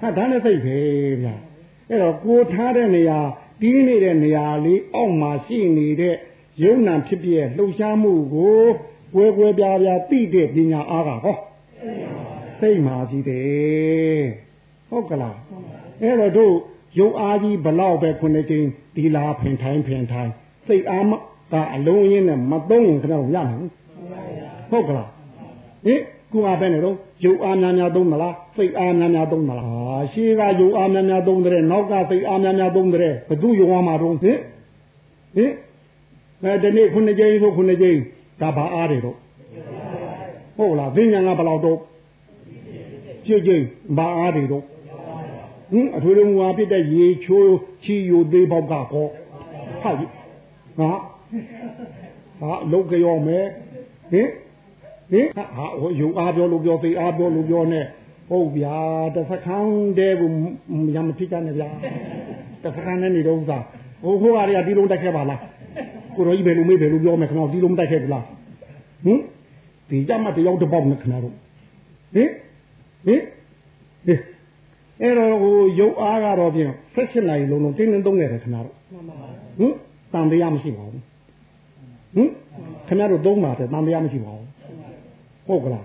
[0.00, 0.76] ဟာဒါနဲ့စိတ်ပဲ
[1.22, 1.28] ဗျ
[1.88, 3.20] အဲ့တော့ကိုထားတဲ့နေရာ
[3.60, 6.14] တီးနေတဲ့နေရာလေးအောက်မှာရှိနေတဲ့
[6.62, 8.62] ယုံနာဖြစ်ပြလှုပ်ရှားမှုကို
[9.14, 11.36] ကွဲကွဲပြားပြားသိတဲ့ပညာအားကဟော
[12.60, 14.22] စိတ်မှာကြည့်တယ်
[14.88, 15.36] ဟုတ်ကလား
[16.02, 16.54] အဲ့တော့တို့
[16.98, 18.66] ရုပ်အားကြီးဘလောက်ပဲခုနှစ်ကြိမ်
[18.96, 20.32] ဒီလာဖင်ထိုင်းဖင်ထိုင်း
[20.66, 21.04] စိတ်အား
[21.52, 23.56] ကအလုံးရင်းနဲ့မသုံးရင်ကတော့ရမှာ
[24.70, 25.08] ဟုတ်ကလား
[25.84, 26.00] ဟင်
[26.32, 34.38] ကိုအားပဲနေတော့ရုပ်အားများများသုံးမလားစိတ်အားများများသုံးမလားရှေးကရုပ်အားများများသုံးတဲ့နောက်ကစိတ်အားများများသုံးတဲ့ဘသူရုံအားမှာတော့ဟင်
[35.34, 35.52] ဟင်
[36.42, 37.98] အဲဒီနေ့ခုနှစ်ကြိမ်ဆိုခုနှစ်ကြိမ်
[38.40, 39.16] ဒါဘာအားတွေတော့
[40.56, 41.78] ဟုတ်လားသိဉာဏ်ကဘယ်လောက်တော့
[43.26, 43.62] ကြည့်ကြည့်
[43.96, 44.64] ဘာအားတွေတော့
[45.72, 49.06] ဟင်အထွေထွေငွာပြတဲ့ရေချိုးချီယိုသေးပေါက်ကကော
[49.82, 49.92] ဟာ
[50.78, 50.90] ဟာ
[52.40, 53.46] ဟာလုတ်ကြောမယ်
[54.12, 54.28] ဟင်
[55.10, 57.84] ဟင်ဟာဟိုယူအားပြောလို့ပြောသိအားပြောလို့ပြောနဲ့
[58.28, 58.78] ဟုတ်ဗျာ
[59.14, 61.68] တစ်စခန်းတည်းဘူးရမဖြစ်ကြနဲ့ဗျာ
[62.62, 63.64] တစ်စခန်းနဲ့နေတော့ဥစား
[64.02, 65.40] ဟိုဟိုအားရဒီလုံးတက်ခဲ့ပါလား
[66.16, 68.24] ကိုရောကြီးဘယ်လိုမေးဘယ်လိုပြောမယ်ခဏဒီလုံးတက်ခဲ့ဘူးလား
[69.04, 69.18] ဟင်
[69.90, 71.34] ဒီကြမှာတယောက်တစ်ပေါက်နဲ့ခဏတော့
[72.14, 72.28] ဟင်
[73.06, 73.20] ဟင်
[74.06, 74.20] ဟင်
[75.00, 78.66] အဲ့တော့ဟိုရုပ်အားကတော့ပြင်ဆက်ရှင်းနိုင်လုံးလုံးတင်းတင်းသုံးနေတယ်ခဏတော့
[79.58, 79.72] ဟင်
[80.12, 81.02] တန်တရားမရှိပါဘူး
[82.14, 82.28] ဟင်
[82.86, 84.48] ခင်ဗျားတို့သုံးပါတယ်တန်တရားမရှိပါဘူး
[85.46, 85.84] ဟုတ်ကလား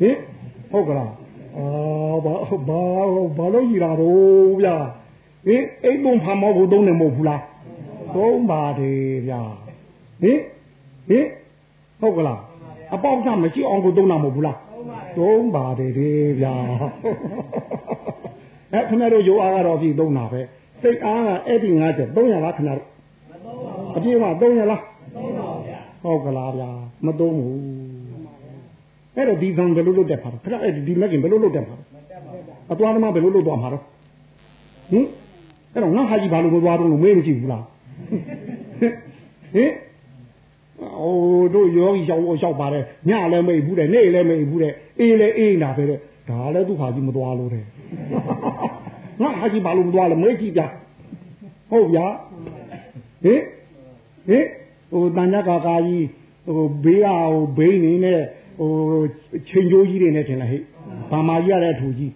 [0.00, 0.16] ဟင်
[0.72, 1.12] ဟုတ်ကလား
[1.56, 1.66] အာ
[2.24, 2.34] ဘာ
[2.68, 2.82] ဘာ
[3.36, 4.76] ဘာလို့ကြီးလာတော့ဗျာ
[5.46, 7.42] ဟင်အိမ်ပုံဖာမောက်ကိုသုံးနေမဟုတ်ဘူးလား
[8.14, 9.40] သုံးပါတယ်ဗျာ
[10.22, 10.38] ဟင်
[11.08, 11.26] ဟင်
[12.00, 12.40] ဟုတ်ကလား
[12.94, 14.58] အပေါက်ကြမရှိအောင်ကိုသုံးတာမဟုတ်ဘူးလား
[15.18, 16.54] သုံးပါတယ်ဒီဗျာ
[18.72, 20.40] အဲခင်ဗျားတို့ရိုးအားကတော့ပြီသုံးတာပဲ
[20.82, 22.88] စိတ်အားကအဲ့ဒီငါးချက်300လားခင်ဗျားတို့
[23.96, 24.82] အပြည့်က300လား
[26.04, 26.70] ဟုတ်ကလားဗျာ
[27.06, 27.60] မသုံးဘူး
[29.16, 31.82] အဲ့တော့ဒီကံဘယ်လိုလုပ်တတ်ပါလဲခဏအဲ့ဒီမက်ကင်ဘယ်လိုလုပ်တတ်ပါလဲ
[32.72, 33.82] အသွားသမားဘယ်လိုလုပ်သွားမှာတော့
[34.90, 35.06] ဟင်
[35.72, 37.64] အဲ့တော့ငါဟာကြီးဘာလို့မသွားတော့လို့မေးမကြည့်ဘူးလား
[39.54, 39.72] ဟင်
[41.00, 45.98] အိုးတို့ယောဂီရောက်ရောက်ပါတယ်ညလည်းမိတ်ဘူးတဲ့နေ့လည်းမိတ်ဘူးတဲ့အေးလည်းအေးနာပဲတဲ့
[46.28, 47.64] ဒါလည်းသူ့ဟာကြီးမသွားလို့တဲ့
[49.20, 50.62] ငါဟာကြီးဘာလို့မသွားလဲမေးကြည့်ပြ
[51.70, 52.06] ဟုတ်ဗျာ
[53.24, 53.40] ဟင်
[54.28, 54.44] ဟင်
[54.94, 56.06] ဟိုတန်ကြကာကာကြီး
[56.46, 58.20] ဟိုဘေးကဟိုဘိန်းနေနဲ့
[58.58, 58.70] ဟို
[59.48, 60.62] ချိန်ကျိုးကြီးတွေနဲ့ထင်လားဟဲ့
[61.10, 62.12] ဘာမာကြီးရတဲ့အထူကြီး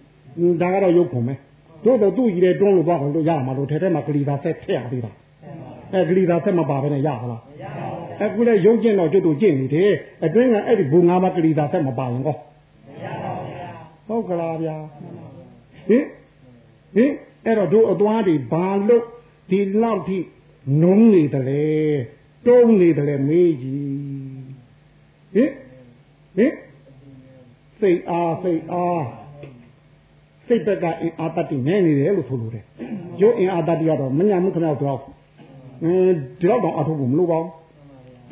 [0.61, 1.33] ဒါကတော့ရုပ်ခုံပဲ
[1.85, 5.11] တို့တော့သူ့ကြီးတဲ့တွန်းလို့သွားအောင်တို့ရမှာလို့ထဲထဲမှာဂလီသာဆက်ထည့်ရသေးတာ
[5.93, 7.41] အဲဂလီသာဆက်မပါဘဲနဲ့ရပါလား
[8.23, 9.91] အခုလည်းရုပ်ကျင့်တော့ကျွတ်တို့ကျင့်နေတယ်
[10.25, 12.35] အတွင်းကအဲ့ဒီဘူငါးပါးဂလီသာဆက်မပါရင်ကော
[14.07, 14.77] ဟုတ်ကလားဗျာ
[15.87, 16.03] ဟင်
[16.95, 17.11] ဟင်
[17.45, 19.03] အဲ့တော့တို့အသွားတွေဘာလို့
[19.49, 20.17] ဒီလောက်ထိ
[20.81, 21.97] နုံးနေတယ်
[22.47, 23.89] တုံးနေတယ်မေးကြီး
[25.33, 25.51] ဟင်
[26.37, 26.53] ဟင်
[27.79, 29.03] စိတ်အားစိတ်အား
[30.47, 32.65] စိတ်ဘက်ကအင်အားတတ်တည်နေနေတယ်လို့ဆိုလိုတယ်
[33.21, 34.99] ရုပ်အင်အားတတ်တည်ကတော့မညာမှုခဏတော့
[35.83, 37.51] အင်းဒီတော့တော့အထုပ်ကိုမလို့ပါဘူး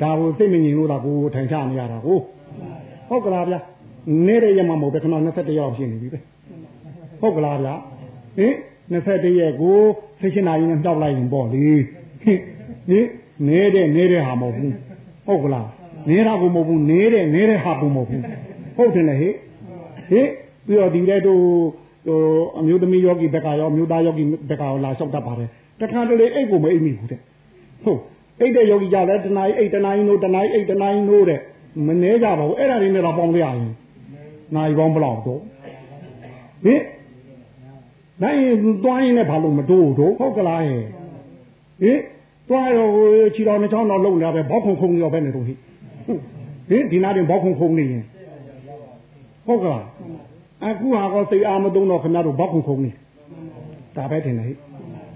[0.02, 2.18] ဒါကိုစိတ်မငြိမ်လို့ဒါကိုထိုင်ချနေရတာကို
[3.08, 3.60] ဟုတ်ကလားဗျာ
[4.26, 6.18] နေတဲ့ရမှာမဟုတ်ပဲခဏ21ရောက်ဖြစ်နေပြီပဲ
[7.20, 7.74] ဟုတ်ကလားဗျာ
[8.38, 8.54] ဟင်
[8.92, 9.76] 21ရက်ကို
[10.20, 11.66] ဖိရှင်နာရင်တောက်လိုက်ရင်ပေါ့လေ
[12.22, 12.24] ဟ
[12.98, 13.06] င်
[13.46, 14.74] နေတဲ့နေတဲ့ဟာမဟုတ်ဘူး
[15.26, 15.68] ဟုတ်ကလား
[16.08, 18.22] နေတာကိုမဟုတ်ဘူးနေတဲ့နေတဲ့ဟာကိုမဟုတ်ဘူး
[18.76, 19.28] ဟုတ်တယ်လေဟိ
[20.08, 20.20] ဟိ
[20.66, 21.42] ပြီးတော့ဒီတဲ့တို့
[22.06, 22.18] ဟို
[22.58, 25.48] အမျိုးသမီးယောဂီဘက်ကရောအမျိုးသားယောဂီဘက်ကရောလာလျှောက်တတ်ပါတယ်
[25.80, 27.20] တခါတလေအိတ်ကိုမအိတ်မိဘူးတဲ့
[27.84, 28.00] ဟုတ်
[28.40, 31.40] အိတ်တဲ့ယောဂီကြလဲတနားအိတ်တနားနိုးတနားအိတ်တနားနိုးတဲ့
[31.86, 33.56] မနှဲကြပါဘူးအဲ့ဒါတွေနဲ့တော့ပေါင်းကြရရင်
[34.54, 35.40] နိုင်ပေါင်းဘလောက်တော့
[36.64, 36.74] ဟိ
[38.22, 38.38] နိုင်
[38.84, 40.84] သွားရင်လည်းဘာလို့မတိုးတော့ဟုတ်ကလားဟဲ့
[41.80, 41.92] ဟိ
[42.48, 42.88] သွားရော
[43.34, 45.54] ခြေတော်နှချောင်းတော့လုံလာပဲဘောက်ခုံခုံရောပဲနေတော့ဟိ
[46.68, 48.04] ဟင်ဒီနာတင်ဘောက်ခုံခုံနေရင်
[49.46, 49.84] ဟုတ်ကလား
[50.64, 52.90] အခုဟာကောစိတ်အားမသုံးတော့ခင်ဗျားတို့ဘောက်ခုံခုံနေ
[53.96, 54.54] ဒါပဲတင်တယ်ဟိ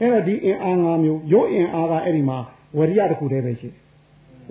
[0.01, 2.39] အဲ့တော့ဒီအင်အား၅မျိုးရုပ်အင်အားကအဲ့ဒီမှာ
[2.79, 3.69] ဝရိယတစ်ခုတည်းပဲရှိ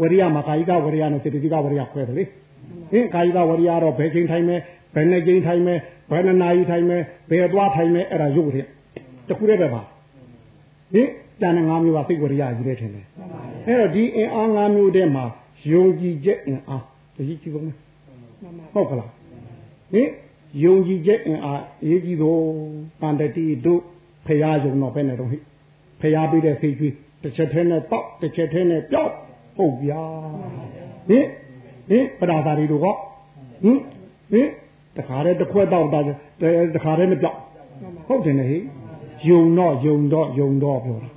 [0.01, 2.23] ဝရိယမှာကာယိကဝရိယနဲ့စေတသိကဝရိယခွဲတယ်လေ
[2.91, 4.55] ဟင်ကာယိကဝရိယတော့ဘယ်ချိန်ထိုင်မဲ
[4.95, 5.79] ဘယ်နဲ့ကြိမ်ထိုင်မယ်
[6.11, 8.65] ဘယ်နှနာရီထိုင်မယ်ဘယ်သွားထိုင်မယ်အဲ့ဒါရုပ်တဲ့
[9.29, 9.81] တခုတည်းပဲပါ
[10.93, 11.07] ဟင်
[11.41, 13.05] တန်တဲ့၅မျိုးကစိတ်ဝရိယကြီးတဲ့ထင်တယ်
[13.67, 15.25] အဲ့တော့ဒီအင်အား၅မျိုးတည်းမှာ
[15.71, 16.83] ယုံကြည်ချက်အင်အား
[17.15, 17.71] ဒီကြီးကြီးဆုံးပဲ
[18.73, 19.09] ဟုတ်ကလား
[19.93, 20.09] ဟင်
[20.63, 22.41] ယုံကြည်ချက်အင်အားအရေးကြီးဆုံး
[23.01, 23.81] တန်တတိတို့
[24.25, 25.37] ဖရာယုံတော့ပဲနဲ့တော့ဟိ
[26.01, 29.11] ဖရာပေးတဲ့စိတ်ကြီးတစ်ချက်ထဲနဲ့ပေါက်တစ်ချက်ထဲနဲ့ပြောက်
[29.55, 30.03] ဟုတ်ဗျာ
[31.09, 31.25] ဟင်
[31.89, 32.95] ဟင်ပဒါသာတွေတို့ဟော
[33.63, 33.79] ဟင်
[34.31, 34.47] ဟင်
[34.97, 35.85] တခါတည်းတစ်ခွက်တော့
[36.75, 37.37] တခါတည်းနဲ့ပြောက်
[38.07, 38.59] ဟုတ်တယ်နဲ့ဟိ
[39.29, 41.09] ယုံတော့ယုံတော့ယုံတော့ပြောတာ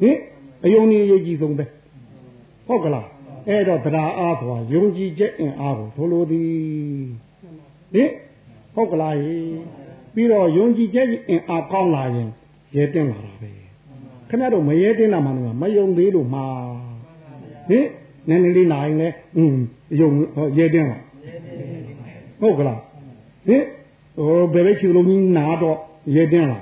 [0.00, 0.16] ဟင်
[0.64, 1.64] အယုံကြီးအရေးကြီးဆုံးပဲ
[2.66, 3.06] ဟုတ်ကလား
[3.48, 6.48] အဲ့တော့တရားအားဆိုတာယုံကြည်ချက်အင်အားကိုထိုလိုသည်
[7.94, 8.10] ဟင်
[8.74, 9.36] ဟုတ်ကလားဟိ
[10.14, 12.28] ပြီးတော့ယုံကြည်ချက်အင်အားကောင်းလာရင်
[12.76, 13.50] ရဲတင်လာတာပဲ
[14.28, 16.44] ခင်ဗျားတို့မရဲတင်တာမှလည်းမယုံသေးလို့မှာ
[17.68, 17.86] ဟင်
[18.28, 19.56] နည်းနည်းလေးနိုင်လဲอืม
[20.00, 20.08] ယုံ
[20.58, 20.98] ရဲတင်လာ
[22.40, 22.80] ဟုတ်ကလား
[23.46, 23.62] ဟင်
[24.16, 25.78] ဟိုဘယ်ပဲချူလုံးကြီးနာတော့
[26.14, 26.58] ရဲတင်လာ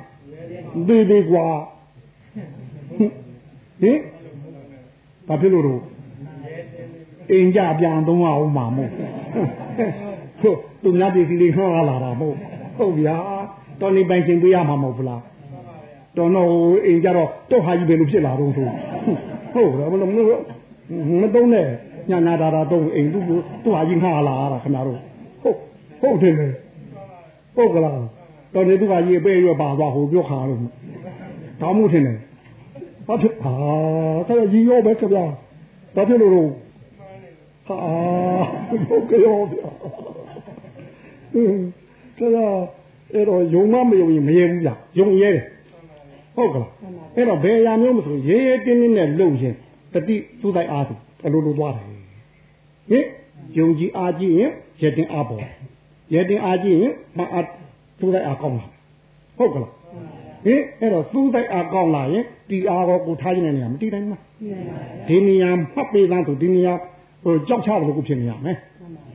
[0.87, 1.47] သေးသေးกว่า
[3.82, 3.98] ဟင်
[5.28, 5.82] ဘာဖြစ်လို့တော့
[7.32, 8.92] အိမ်ကြပြန်သုံးအောင်မှာမို့
[10.42, 12.36] ဟုတ်သူများပြည်စီလေးခေါ်လာတာမို့
[12.78, 13.18] ဟုတ်ဗျာ
[13.80, 15.22] တော်နေပိုင်ရှင်ပေးရမှာမဟုတ်လား
[16.18, 16.50] တော်တော့
[16.86, 18.66] အိမ်ကြတော့တော့ဟာကြီးပဲလို့ဖြစ်လာတော့ဆို
[19.54, 20.10] ဟုတ်တယ်မလို့
[21.22, 21.66] မသုံးနဲ့
[22.10, 23.24] ညာနာတာတော့အိမ်သူ့
[23.64, 25.00] သူ့ဟာကြီးငှားလာတာခင်ဗျားတို့
[25.42, 25.58] ဟုတ်
[26.02, 26.48] ဟုတ်တယ်လေ
[27.56, 27.94] ဟုတ်ကလား
[28.54, 30.60] တော်နေသူ့ဟာကြီးပဲရွပါသွားဟိုပြောခါလို့
[31.62, 32.18] တောင်းမှုထင်တယ်
[33.08, 33.53] ဘာဖြစ်ဟာ
[34.28, 35.26] ဆက်ကြီးရောပဲခင်ဗျာ
[35.95, 36.49] ဘာဖြစ်လို့တော့
[37.68, 37.78] ဟာ
[38.88, 39.70] ဟုတ်ကဲ့ရောဗျာ
[41.34, 41.62] အင်း
[42.36, 42.47] ဒါ
[43.14, 45.45] အဲ့တော့ယုံမမယုံရင်မရဲဘူးဗျာယုံရဲတယ်
[46.36, 46.70] ဟုတ်ကလား
[47.16, 49.55] အဲ့တော့ဘယ်အရာမျိုးမဆိုရဲရဲတင်းတင်းနဲ့လုံရင်
[49.93, 50.93] တတိသူ့တိုက်အားသူ
[51.26, 51.86] အလိုလိုသွားတယ်
[52.89, 53.05] ဟင်
[53.58, 54.51] ယုံကြည်အားကြည့်ရင်
[54.82, 55.41] ရတင်အားပေါ်
[56.14, 57.45] ရတင်အားကြည့်ရင်မအား
[57.99, 58.66] သူ့တိုက်အားကောင်းလာ
[59.38, 59.72] ဟုတ်ကလား
[60.48, 64.20] ဟင်အဲ့တော့သူ့တိုက်အားကောင်းလာရင်တီအားကိုကိုထားခြင်းတဲ့နေရာမတီးတိုင်းမှာ
[65.08, 66.74] ဒီနေရာမှတ်ပေးသားသူဒီနေရာ
[67.24, 68.58] ဟိုကြောက်ချတယ်လို့ဖြစ်နေရမယ်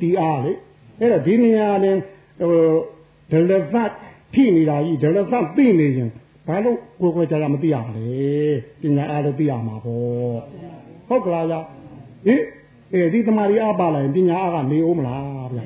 [0.00, 0.52] တီအားလေ
[1.00, 2.00] အဲ့တော့ဒီနေရာလည်း
[2.40, 2.52] ဟို
[3.30, 3.90] ဒလသတ်
[4.34, 6.08] ဖြစ်နေတာကြီးဒလသတ်သိနေရင်
[6.46, 8.06] ဘာလို့ကိုယ်ကိုယ်ကြာကြာမသိရမလဲ
[8.80, 10.40] ပညာအားလည်းသိရမှာပေါ့
[11.08, 11.54] ဟုတ်ကလားဗျ
[12.26, 12.40] ဟင်
[12.92, 15.58] အဲဒီတမာရီအားပါလာရင်ပညာအားကနေဦးမလားဗျ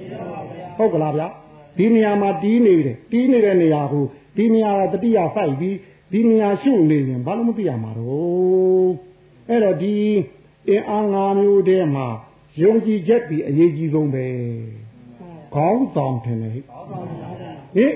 [0.79, 1.23] ဟုတ်ကလားဗျ
[1.79, 4.05] ဒီနေရာမှာတီးနေတယ်တီးနေတဲ့နေရာကို
[4.37, 5.77] ဒီနေရာကတတိယစိုက်ပြီး
[6.13, 8.91] ဒီနေရာရှုနေရင်ဘာလို့မသိရမှာတော့
[9.49, 9.95] အဲ့တော့ဒီ
[10.69, 12.07] အင်အား၅မျိုးတည်းမှာ
[12.63, 14.27] ယုံကြည်ချက်ပြီးအရေးကြီးဆုံးပဲ
[15.55, 16.53] ခေါင်းဆောင်တယ်ဟဲ့
[17.77, 17.95] ဟင်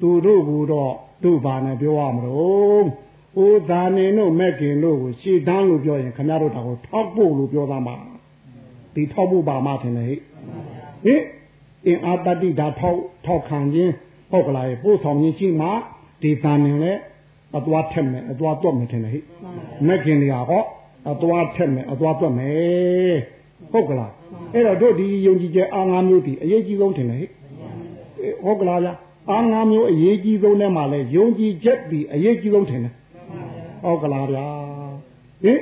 [0.00, 2.84] သူတို့ကတော့တို့ဘာနဲ့ပြောရမလို့
[3.36, 7.96] ဟိုသာနေတို့မက်ကင်တို့ကိုရှေ့တန်းလို့ပြောရင်ခင်ဗျားတို့တောင်ထောက်ဖို့လို့ပြောသားမှာ
[8.94, 10.18] ဒီထောက်ဖို့ပါမှထင်တယ်ဟဲ့
[11.04, 11.22] ဟင်
[11.86, 13.92] အင်အားတတိဒါထောက်ထောက်ခံခြင်း
[14.34, 15.68] ဟုတ်ကလားပို့ဆောင်ခြင်းရှိမှ
[16.22, 16.92] ဒီသာနေလဲ
[17.58, 19.22] အသွားထက်မယ်အသွားတွက်မယ်ထင်တယ်ဟဲ့
[19.86, 20.62] မက်ကင်တွေကဟော
[21.12, 23.16] အသွားထက်မယ်အသွားတွက်မယ်
[23.72, 24.12] ဟုတ်ကလား
[24.54, 27.30] အဲ့တော့တို့ဒီယုံကြည်ချက်အားငါးမျိုးဒီအရေးကြီးဆုံးထင်တယ်ဟဲ့
[28.44, 28.92] ဟုတ်ကလားဗျာ
[29.30, 32.94] အားငါးမျိုးအရေးကြီးဆုံးထဲမှာလဲယုံကြည်ချက်ဒီအရေးကြီးဆုံးထင်တယ်
[33.84, 34.46] ဟုတ်ကလားဗျာ
[35.42, 35.60] ဟင်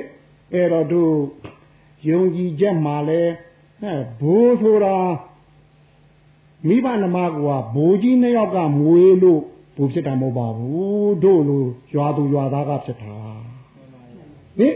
[0.53, 1.13] အဲ့တော့တို့
[2.09, 3.21] ယုံကြည်ချက်မှာလဲ
[3.81, 4.95] ဟဲ့ဘိုးဆိုတာ
[6.67, 7.31] မိဘနှမက
[7.75, 9.41] ဘိုးကြီးနှစ်ယောက်ကမွေးလို့
[9.75, 13.15] ဘိုးဖြစ်တာမဟုတ်ပါဘူးတို့လိုရွာသူရွာသားကဖြစ်တာ
[14.57, 14.75] ဟင်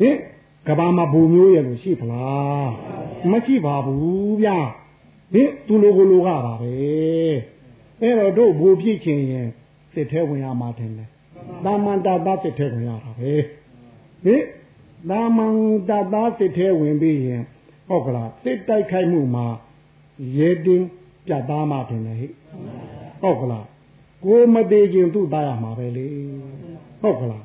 [0.00, 0.16] ဟင်
[0.66, 2.70] ကဘာမှာဘိုးမျိုးရဲ့လို့ရှိဖလား
[3.30, 4.58] မရှိပါဘူးဗျာ
[5.34, 6.72] ဟင်သူလိုကိုလိုကပါပဲ
[8.00, 9.48] အဲ့တော့တို့ဘူပြည့်ချင်ရင်
[9.92, 11.04] စစ်ထဲဝင်ရမှာတယ်လေ
[11.64, 13.32] တာမန်တာသားစစ်ထဲဝင်ရတာပဲ
[14.24, 14.42] ဟင်
[15.10, 15.54] တာမန်
[15.88, 17.42] တာသားစစ်ထဲဝင်ပြီးရင်
[17.88, 19.46] ဟုတ်ကလားစစ်တိုက်ခိုက်မှုမှာ
[20.36, 20.86] ရေတင်း
[21.26, 22.28] ပြတ်သားမှတယ်လေဟိ
[23.22, 23.66] ဟုတ်ကလား
[24.24, 26.08] ကိုမသေးခြင်းသူ့သားရမှာပဲလေ
[27.02, 27.44] ဟုတ်ကလား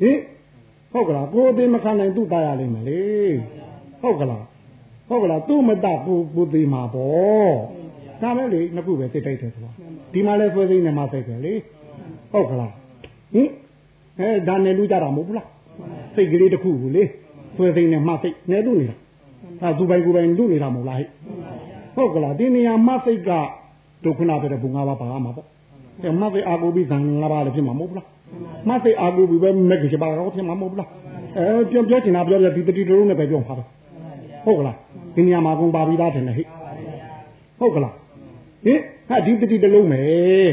[0.00, 0.18] ဟင်
[0.92, 3.02] ဟုတ်ကလားကိုသေးမခံနိုင်သူ့သားရလိမ့်မယ်လေ
[4.02, 4.44] ဟုတ်ကလား
[5.08, 7.54] ဟုတ်ကလားသူ့မတပူပူသေးမှာပေါ့
[8.22, 9.70] ဒါပဲလေနှစ်ခုပဲစိတ်တိုက်တယ်ဆိုတာ
[10.12, 11.52] ဒီမှာလဲဆွဲသိနေမှာစိတ်ပဲလေ
[12.32, 12.72] ဟုတ်ကလား
[13.34, 13.48] ဟင်
[14.20, 15.48] အဲဒါနဲ့လူကြတာမဟုတ်ဘူးလား
[16.14, 17.04] စိတ်ကလေးတစ်ခုကိုလေ
[17.56, 18.96] ဆွဲသိနေမှစိတ်နဲ့လူနေတာ
[19.62, 21.08] အဲသူပိုင်ကိုယ်ပိုင်လူနေတာမဟုတ်လားဟဲ့
[21.96, 23.30] ဟုတ်ကလားဒီနေရာမှစိတ်က
[24.04, 25.46] ဒုက္ခနာပဲဘုံငါးပါးပါမှာပေါ့
[26.02, 28.08] အဲမှစိတ်အာကိုပြီးဇံငါးပါးလည်းဖြစ်မှာမဟုတ်ဘူးလား
[28.68, 30.88] မှစိတ်အာကိုပြီးပဲမက်ကချပါတော့ဖြစ်မှာမဟုတ်ဘူးလား
[31.36, 33.68] အဲပြောပြောချင်တာပြောပြဒီတတိတလုံးနဲ့ပဲပြောပါတော့
[34.44, 34.76] ဟုတ်ကလား
[35.14, 36.46] ဒီနေရာမှာကုန်ပါပြီးသားတယ်ဟဲ့
[37.60, 37.94] ဟုတ်ကလား
[38.64, 40.50] ဟင်ဟာဒီတတိတလုံးမယ်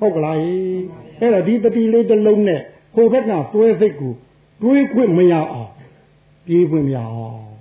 [0.00, 2.60] ဟုတ်ကလားအဲ့တော့ဒီတတိလေးတလုံးနဲ့
[2.94, 4.12] ဟိုဘက်ကသွဲစိတ်ကို
[4.62, 5.70] တွေးခွင့်မရအောင်
[6.46, 7.51] ပြေးခွင့်မရအောင်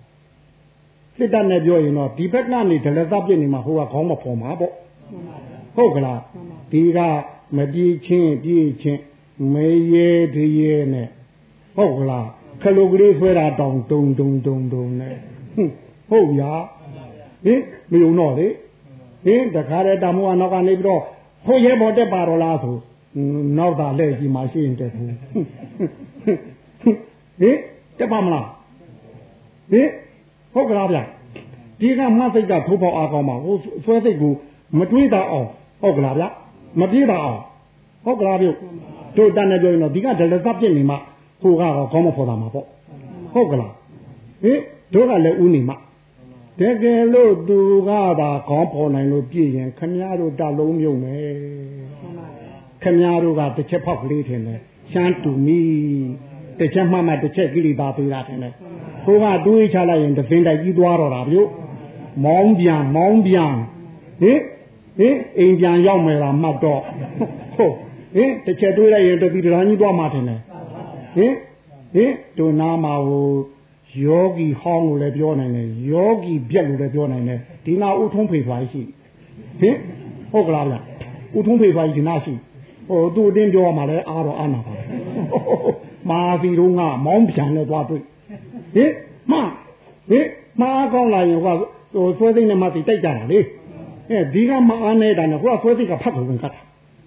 [1.22, 4.74] စစ်တပ်နဲ့ပြောရင်တော့ဒီဘက်ကနေဒလသပြစ်နေမှာဟိုကခေါင်းမဖော်မှာပေါ့
[5.76, 6.20] ဟုတ်ကလား
[6.72, 7.00] ဒီက
[7.58, 9.02] မပြေးချင်းပြေးချင်း
[9.54, 11.08] မေရဲတရေနဲ့
[11.76, 12.28] ဟုတ်ကလား
[12.62, 15.16] ခလုတ်ကလေးဆွဲတာတောင်တုံတုံတုံတုံနဲ့
[16.10, 16.52] ဟုတ်ဗျာ
[17.46, 17.62] ဟင်
[17.92, 18.48] မယုံတော့လေ
[19.26, 21.02] ဟင်တခါတည်းတမိုးကနောက်ကနေပြီးတော့
[21.46, 22.76] ဟိုရဲဘော်တက်ပါတော့လားဆို
[23.58, 25.08] နောက်သာလက်ကြီးမှရှိရင်တက်ဘူး
[27.42, 27.58] ဟင်
[28.00, 28.48] တက်ပါမလား
[29.72, 29.88] ဟင်
[30.54, 30.98] ဟုတ်ကလားဗျ
[31.80, 34.34] ဒီကမစိတ်ကထိုးပေါက်အားကောင်းပါဟိုဆွဲစိတ်ကို
[34.78, 35.48] မတွေးတာအောင်
[35.82, 36.24] ဟုတ်ကလားဗျ
[36.80, 37.42] မပြေးတာအောင်
[38.06, 38.48] ဟုတ်ကလားဗျ
[39.18, 40.96] တို့တန်နေပြောရင်တော့ဒီကဒလသပြစ်နေမှ
[41.42, 42.66] ဟိုကတော့ခေါင်းမဖော်တာမှာပေါ့
[43.34, 43.72] ဟုတ်ကလား
[44.44, 44.60] ဟင်
[44.94, 45.74] တို့ကလည်းဥနေမှ
[46.60, 47.90] တကယ်လို့သူက
[48.20, 51.34] သာခေါင်းဖော်နိုင်လို့ပြည့်ရင်ခမည်းတော်တလုံးမြုံမယ်
[52.84, 54.60] ခမည်းတော်ကတစ်ချက်ဖောက်ကလေးထင်တယ်
[54.92, 55.62] ရှမ်းတူမီ
[56.60, 58.54] တစ်ချက်မှမှတစ်ချက်ကိလေသာပေးတာထင်တယ်
[59.06, 61.38] ဟိုကတွေးချလိုက်ရင်တစင်းတိုက်ကြီးသွားတော့တာဗျ
[62.26, 63.54] မောင်းပြန်မောင်းပြန်
[64.22, 64.40] ဟင်
[64.98, 66.82] ဟင်အိမ်ပြန်ရောက်မယ်လားမှတ်တော့
[67.56, 67.76] ဟုတ်
[68.16, 70.40] ဟင်တစ်ချက်တွေးလိုက်ရင်တတိတရာကြီးသွားမှထင်တယ်
[71.16, 71.34] ဟင်
[71.94, 73.30] ဟင်ဒုနာမှာဟို
[74.04, 78.82] ယောဂီဟောင်းလို့လည်းပြောနိုင်တယ်ယောဂီပြက်လို့လည်းပြောနိုင်တယ်ဒီနာဥထုံးဖေဖွားရှိ
[79.62, 79.76] ဟင်
[80.32, 80.76] ဟုတ်ကလားဗျ
[81.38, 82.34] ဥထုံးဖေဖွားဒီနာရှိ
[82.90, 84.74] ဟိုသူ့အတင်းပြောမှလည်းအားတော့အားနာပါ
[86.10, 88.04] မာစီတို့ကမောင်းပြန်နဲ့သွားတွေ့
[88.76, 88.92] ဟင်
[89.32, 89.34] မ
[90.10, 90.28] ဟင်
[90.62, 91.56] မာကောင်းလာရင်ဟို
[91.94, 93.40] ဟိုဆွဲသိမ်းနဲ့မသိတိုက်ကြတာလေ
[94.10, 96.56] အဲဒီကမအားနေတာနဲ့ဟိုကဆွဲသိကဖတ်ကုန်ကတ်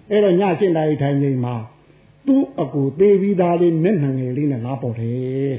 [0.09, 1.55] အဲ့တော့ညရှင်းတိုင်းထိုင်နေမှာ
[2.27, 5.55] သူ့အကူသေးပြီးသားလေးမျက်နှာငယ်လေးနဲ့လာပေါ်တယ်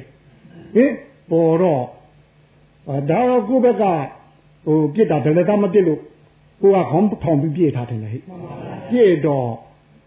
[0.74, 0.92] ဟင်
[1.30, 1.84] ပေါ်တော့
[2.88, 3.84] ဒါတော့ကိုယ့်ဘက်က
[4.66, 6.00] ဟိုပြစ်တာဒလကမပြစ်လို့
[6.61, 8.18] ကိုကခေါင်းထောင်ပြီးပြစ်ထားတယ်လေဟိ
[8.90, 9.48] ပြစ်တော့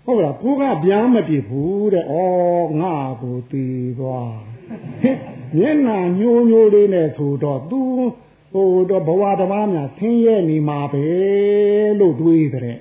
[0.06, 2.16] ဟုတ်လားကိုကဗျာမပြစ်ဘူးတဲ့ဩ
[2.82, 3.66] ငါကိုตี
[4.00, 4.34] သွား
[5.58, 7.82] မျက်နှာညိုးညိုးလေးနဲ့ဆိုတော့ तू
[8.54, 11.06] ဟိုတော့ဘဝတဘာများဆင်းရဲနေမှာပဲ
[12.00, 12.78] လို့တွေးတဲ့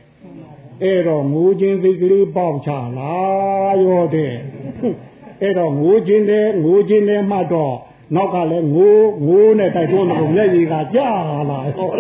[0.82, 3.14] အဲ့တော့ငိုခြင်းစိတ်ကလေးပေါက်ချလာ
[3.84, 4.34] ရောတဲ့
[5.42, 7.74] အဲ့တော့ငိုခြင်းတဲ့ငိုခြင်းတဲ့မှတော့
[8.14, 8.96] နောက်ကလည်းငို
[9.26, 11.08] ငိုနဲ့တိုက်တွန်းတော့မျက်ရည်ကကြာ
[11.50, 11.90] လာဟော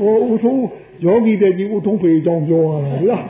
[0.00, 0.64] ဟိုဦးထုံး
[1.04, 3.24] ယောဂီတဲ့ကြီးဦးထုံးဖေအကြောင်းပြောရတာလား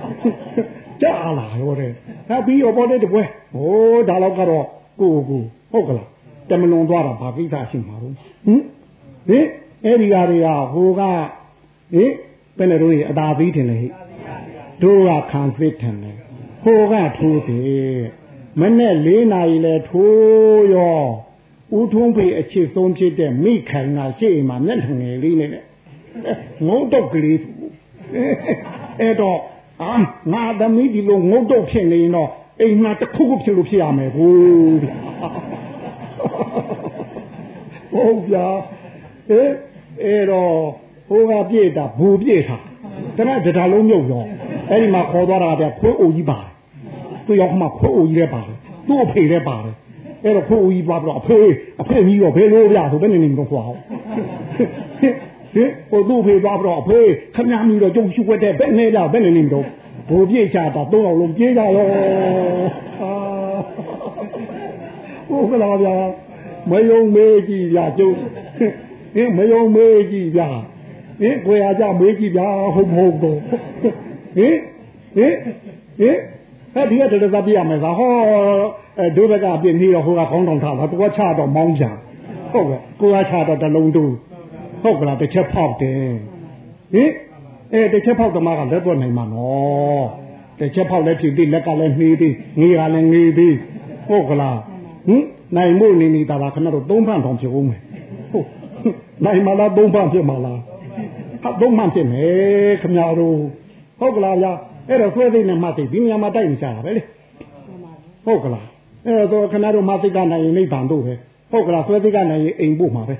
[1.03, 1.91] ကြာလာရောတဲ့
[2.29, 3.23] ဒါပြီးတော့ပေါ်တဲ့တပွဲ
[3.55, 4.67] ဟိုဒါတော့ကတော့
[5.01, 5.43] ကိုကို
[5.73, 6.09] ဟုတ်ကလား
[6.49, 8.15] တမလွန်သွားတာဘာကိစ္စရှိမှာလို့
[8.47, 8.61] ဟင်
[9.29, 9.47] ဟင်
[9.85, 11.03] အဲ့ဒီကတွေကဟိုက
[11.95, 12.13] ဟင်
[12.57, 13.89] ဘယ်နဲ့တို့အသာသေးတယ်လေဟိ
[14.83, 16.13] တို့ကခံစစ်တယ်လေ
[16.65, 18.01] ဟိုကထိုးတယ်
[18.61, 21.01] မနဲ့၄နာရီလဲထိုးရော
[21.79, 25.51] ဦးထုံးဖေအချစ်ဆုံးဖြစ်တဲ့မိခိုင်ကရှေ့မှာမျက်နှာငယ်လေးနဲ့
[26.67, 27.39] ငုံတော့ကလေး
[29.01, 29.39] အဲ့တော့
[29.83, 29.95] အာ
[30.33, 32.31] ငါသမီးဒီလိုငုံတော့ဖြစ်နေရင်တော့
[32.61, 34.33] အိမ်မှာတစ်ခုခုဖြစ်လို့ဖြစ်ရမယ်ဟို
[37.93, 38.47] ဟုတ်ဗျာ
[39.31, 39.43] အဲ
[40.03, 40.55] အဲ့တော့
[41.09, 42.59] ဟိုကပြည့်တာဘူပြည့်တာ
[43.17, 44.25] တနက်တဒါလုံးမြုပ်ရော
[44.71, 46.39] အဲ့ဒီမှာခေါ်သွားတာဗျခွေးအိုကြီးပါ
[47.27, 49.75] သူရောက်မှခွေးအိုကြီးလည်းပါတယ်သူ့အဖေလည်းပါတယ်
[50.25, 51.39] အဲ့တော့ခွေးအိုကြီးပါပြီးတော့အဖေ
[51.81, 53.81] အဖေကြီးတော့ဘယ်လိုဗျဆိုဘယ်နေနေတော့ခွာအောင်
[55.55, 56.99] ဟင်ဟိုသူ့ဖေသွားပြီးတော့အဖေ
[57.35, 59.67] ခမည်းမီတော့ကျုပ်ရှုွက်တဲ့ဘယ်နေလားဘယ်နေနေတော့
[60.09, 61.87] ဘူပြည့်ချတာသုံးအောင်လုံးပြေးကြရော
[65.29, 65.97] ဟုတ်ကလားဗျာ
[66.71, 68.17] မယုံမေးကြည့်ဗျာကျုပ်
[69.15, 70.49] ဟင်မယုံမေးကြည့်ဗျာ
[71.21, 73.39] ဟင်ကိုရကြမေးကြည့်ဗျာဟုတ်မဟုတ်တော့
[74.37, 74.57] ဟင်
[75.17, 75.35] ဟင်
[75.99, 76.17] ဟင်
[76.75, 78.11] အဲ့ဒီကတည်းကပြရမယ်သာဟော
[78.99, 81.85] အဲဒုဘကအပြင်းပြီးတော့ဟိုကခေါင်းတောင်ထားတာသူကချတော့မောင်းကြ
[82.53, 84.05] ဟုတ်ကဲ့ကိုကချတော့တလုံးတူ
[84.83, 85.99] ဟုတ်ကလားတစ်ချက်ဖောက်တယ်
[86.95, 87.11] ဟင်
[87.75, 90.07] အဲတစ်ချက်ဖောက်သမားကလက်တော့နိုင်မှာနော်
[90.59, 93.55] တစ်ချက်ဖောက်လည်းဖြစ်ပြီးလက်ကလည်းနှေးပြီးငေးကလည်းငေးပြီး
[94.09, 94.59] ဟုတ်ကလား
[95.07, 95.23] ဟင်
[95.57, 97.81] နိုင်မို့နေနေတာကခဏတော့သုံးဖန်ထောင်ဖြစ်ဦးမယ်
[98.33, 98.47] ဟုတ်
[99.25, 100.61] နိုင်မလားသုံးဖန်ဖြစ်မလား
[101.43, 103.37] ဟာသုံးဖန်ဖြစ်မယ်ခမရတို့
[104.01, 104.53] ဟုတ်ကလားဗျာ
[104.89, 107.03] အဲ့တော့ဆွဲသိနေမှသိဒီနေရာမှာတိုက်နေကြတာပဲလေ
[108.27, 108.67] ဟုတ်ကလား
[109.07, 111.15] အဲ့တော့ခဏတော့မသိကနိုင်ရင်နိဗ္ဗာန်တို့ပဲ
[111.53, 113.15] ဟုတ်ကလားဆွဲသိကနိုင်ရင်အိမ်ဖို့မှာပဲ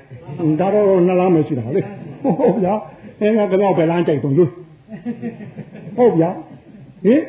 [0.59, 1.81] ဒါတော့နှလားမရှိတာလေ
[2.39, 2.73] ဟုတ်ဗျာ
[3.21, 4.51] အဲငါကတော့ဘယ်လမ်းကြိုက်တုံးလို့
[5.97, 6.29] ဟုတ်ဗျာ
[7.05, 7.21] ဟင်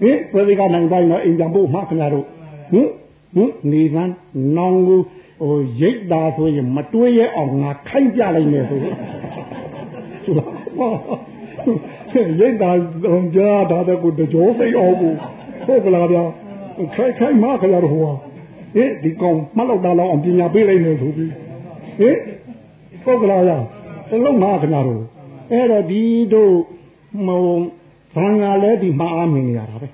[0.00, 2.24] ဟင်ဆွဲသိကနိုင်တိုင်းတော့အိမ်ပြန်ဖို့မှာခင်ဗျားတို့
[2.72, 2.88] ဟင်
[3.34, 4.14] ဟင်နေကန်း
[4.56, 5.00] နောင်ကို
[5.40, 12.70] ဟိုရိတ်တာဆိုရင်မတွေးရအောင်ငါခိုင်းပြလိုက်မယ်ဆိုရိတ်တာ
[13.04, 15.12] တော့ကြားတာတဲ့ကိုတကြောစိတ်အောင်ကို
[15.66, 16.22] ဟုတ်ကလားဗျာ
[16.94, 18.14] ခိုင်းခိုင်းမခလာတော့ဟော
[18.74, 21.30] ဟင်ဒီကောင်မလောက်တာလောက်အောင်ပညာပေးလိုက်နေဆိုပြီး
[21.98, 22.16] ဟင်
[23.04, 23.58] ဟုတ်ကလားဗျာ
[24.10, 25.13] တလုံးမခနာတော့
[25.52, 26.54] အဲ့တော့ဒီတို့
[27.26, 27.44] မုံ
[28.14, 29.88] ဘာငါလဲဒီမှာအားမင်းနေရတာပဲ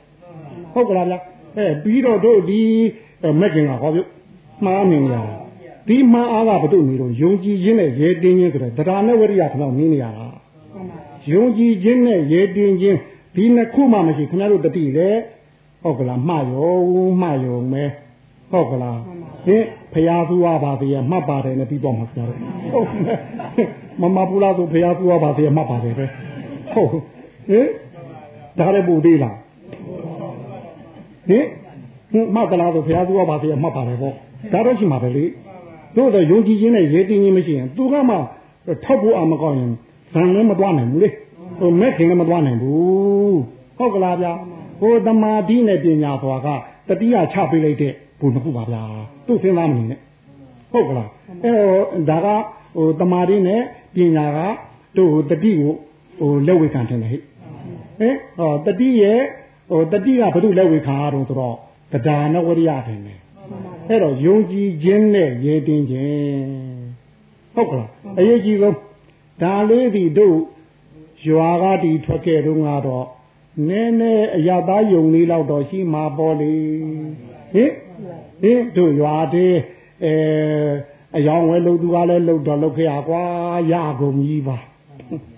[0.74, 1.18] ဟုတ်ကလားဗျာ
[1.56, 2.60] အဲပြီးတော့တို့ဒီ
[3.40, 4.02] မက်ကင်ကဟောပြု
[4.64, 5.22] မှားမြင်ရတာ
[5.88, 10.26] ဒီမှားအားကဘုတို့နေတော့ယုံကြည်ခြင်းနဲ့ရဲတင်းခြင်းဆိုတဲ့တရားနဲ့ဝရိယခဏမင်းနေရတာ
[11.24, 12.98] ဟယုံကြည်ခြင်းနဲ့ရေတင်ခြင်း
[13.34, 15.08] ဒီနှစ်ခုမှမရှိခင်ဗျားတို့တတိလေ
[15.82, 16.74] ဟုတ်ကလားမှားရော
[17.20, 17.84] မှားရောမဲ
[18.50, 18.98] ဟုတ်ကလား
[19.46, 22.38] ဟင်ဖရာသူဝပါသေးရမှတ်ပါတယ်နဲ့ပြီးတော့မှာခင်ဗျားတို့
[22.72, 22.86] ဟုတ်
[24.00, 26.04] မမပူလာသူဖရာသူဝပါသေးရမှတ်ပါတယ်ပဲ
[26.72, 26.94] ဟုတ်ဟ
[27.58, 27.66] င်
[28.58, 29.36] ဒါလည်းပူသေးလား
[31.28, 31.44] ဟင်
[32.12, 34.14] ဟင်မှတ်သလားဆိုဖရာသူဝပါသေးရမှတ်ပါတယ်ပေါ့
[34.52, 35.24] ဒါတော့ရှိမှာပဲလေ
[35.96, 38.16] တို့တော့ယုံကြည်ခြင်းနဲ့ရေတင်ခြင်းမရှိရင်သူကမှ
[38.84, 39.72] ထောက်ဖို့အမကောင်းရင်
[40.12, 41.08] ဇံလည်းမတွားနိုင်ဘူးလေ
[41.58, 43.38] ဟိုမဲ့ခင်လည်းမတွားနိုင်ဘူး
[43.78, 44.32] ဟုတ်ကလားဗျာ
[44.80, 46.48] ဟိုသမာဓိနဲ့ပညာဆိုတာက
[46.88, 48.82] တတိယချပေးလိုက်တဲ့ဘုံတစ်ခုပါဗျာ
[49.26, 49.98] သူ့စဉ်းစားမနေနဲ့
[50.72, 51.08] ဟုတ်ကလား
[51.44, 51.52] အဲ
[52.08, 52.46] တော့ဒါက
[52.76, 53.60] ဟိုသမာဓိနဲ့
[53.94, 54.38] ပညာက
[54.96, 55.72] တို့တတိကို
[56.18, 59.20] ဟိုလက်ဝေခံတယ်ဟဲ့ဟင်ဟောတတိရဲ့
[59.70, 61.56] ဟိုတတိကဘု து လက်ဝေခံရတော့ဆိုတော့
[61.92, 63.18] တရားနဝရိယတယ်နဲ့
[63.88, 66.44] အဲ့တော့ယုံကြည်ခြင်းနဲ့ရေတင်ခြင်း
[67.54, 67.88] ဟုတ်ကလား
[68.18, 68.76] အရေးကြီးဆုံး
[69.42, 70.38] ဒါလေးဒီတို့
[71.28, 73.06] ရွာကဒီထွက်ခဲ့တော့ကတော့
[73.68, 76.52] နည်းနည်းအရသာယုံလေးတော့တော့ရှိမှာပေါ်လေ
[77.52, 77.72] ဟင်
[78.42, 79.56] ဟင်တို့ရွာသေး
[80.04, 80.14] အဲ
[81.16, 83.22] အယောင်ဝဲလို့သူကလည်းလှုပ်တော့လှုပ်ခဲ့ရကွာ
[83.72, 84.56] ရကုန်ကြီးပါ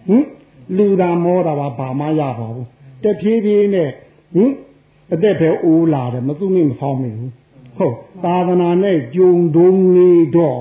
[0.08, 0.24] ဟင်
[0.76, 2.66] လူတာမောတာပါဘာမှရပါဘူး
[3.02, 3.90] တဖြည်းဖြည်းနဲ့
[4.34, 4.50] ဟင်
[5.12, 7.32] အသက်ပဲအိုးလာတယ်မသူ့မိမဖောင်းမိဘူး
[7.78, 10.58] ဟုတ်သာသနာနဲ့ကြုံတုံးနေတော့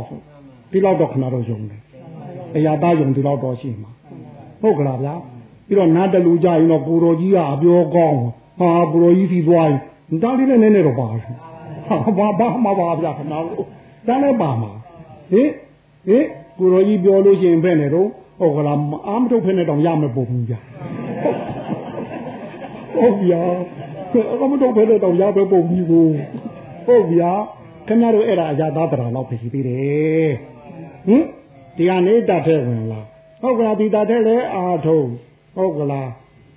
[0.71, 1.81] ဒီလောက်တော့ခဏတော့ယုံတယ်
[2.55, 3.91] အရာသားယုံဒီလောက်တော့ရှိမှာ
[4.61, 5.13] ဟုတ်ကလားဗျာ
[5.67, 8.19] ပြီးတော့နားတလူကြရင်တော့ကိုတော်ကြီးကအပြောကောင်း
[8.59, 11.17] ဟာကိုတော်ကြီးစီသွားရင်ဒါလေးနဲ့နည်းနည်းတော့ပါဟာ
[12.17, 13.45] ဘာဘာမှပါဗျာခဏတော့
[14.07, 14.71] ဒါလည်းပါမှာ
[15.31, 15.49] ဟင်
[16.07, 16.25] ဟင်
[16.59, 18.09] ကိုတော်ကြီးပြောလို့ရှိရင်ဘယ်နဲ့တော့
[18.39, 18.77] ဟုတ်ကလား
[19.07, 20.59] အာမထုတ်ဖက်နဲ့တောင်ရမယ်ပုံဘူးဗျာ
[22.95, 23.43] ဟုတ်ဗျာ
[24.39, 26.07] အာမထုတ်ဖက်နဲ့တောင်ရမယ်ပုံဘူးကို
[26.85, 27.31] ဟုတ်ဗျာ
[27.87, 30.31] ခင်ဗျားတို့အဲ့ဒါအကြသားတရားတော့ဖြစ်သေးတယ်
[31.07, 31.23] ဟင်
[31.77, 33.05] ဒီကနေ့တတ်တဲ့ဝင်လား
[33.41, 35.01] ဟုတ်ကလားဒီတတ်တဲ့လဲအာထုံ
[35.55, 36.09] ဟုတ်ကလား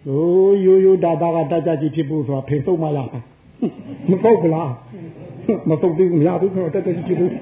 [0.07, 3.09] ဟိုရိုးရိုးတာတာကတတ်ကြကြီးဖြစ်ဖို့ဆိုတာဖေဆုံးမလား
[4.11, 4.71] မဟုတ်ကလား
[5.69, 7.33] မဆုံးသေးဘူးမရဘူးဆိုတော့တတ်ကြကြီးဖြစ်ဖို့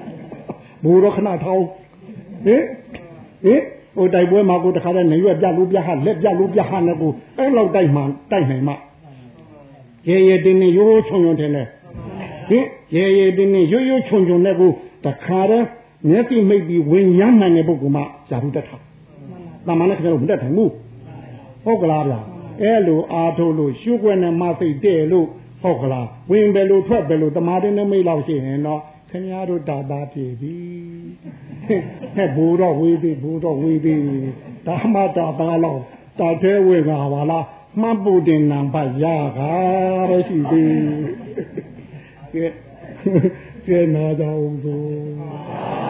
[0.83, 1.65] ဘူတော့ခဏထောင်း
[2.45, 2.63] ဟင်
[3.43, 3.61] ဟင်
[3.95, 8.73] ဟိုတိုက်ပွဲမှာကိုတခါတည်းနေရွက်ပြလို့ပြဟလက်ပြလို့ပြဟနဲ့ကိုအဲ့လောက်တိုက်မှတိုက်နိုင်မှ
[10.09, 11.63] ရေရေတင်းတင်းရိုးရိုးချုံချုံတယ်လေ
[12.49, 12.65] ဟင်
[12.95, 14.71] ရေရေတင်းတင်းရိုးရိုးချုံချုံနဲ့ကို
[15.05, 15.65] တခါတည်း
[16.09, 18.77] မျက်စိမိတ်ပြီးဝင်ရမ်းနိုင်တဲ့ပုဂ္ဂိုလ်မှဇာတုတက်တာ
[19.67, 20.71] တမန်နဲ့ခင်ဗျားတို့မတက်နိုင်ဘူး
[21.65, 22.19] ဟုတ်ကလားဗျာ
[22.61, 25.27] အဲ့လိုအာထုတ်လို့ရှုွက်နဲ့မစိတ်တဲ့လို့
[25.61, 28.81] ဟုတ်ကလားဝင်ပဲလို့ထွက်ပဲလို့တမာတင်းနဲ့မိတ်လောက်ရှိရင်တော့
[29.15, 30.55] ခင်ဗျားတို့တာတာပြေပြီ
[32.15, 33.95] ဟဲ့ဘူတော့ဝေးပြီဘူတော့ဝေးပြီ
[34.67, 35.81] ဒါမှတာတာလောက်
[36.19, 37.45] တာသေးဝေကပါလား
[37.81, 39.05] မှတ်ဖို့တင်နံပါတ်ရ
[39.37, 40.63] ကားရရှိပြီ
[42.33, 42.45] ကဲ
[43.67, 45.82] ကဲနာကြအောင်ဆို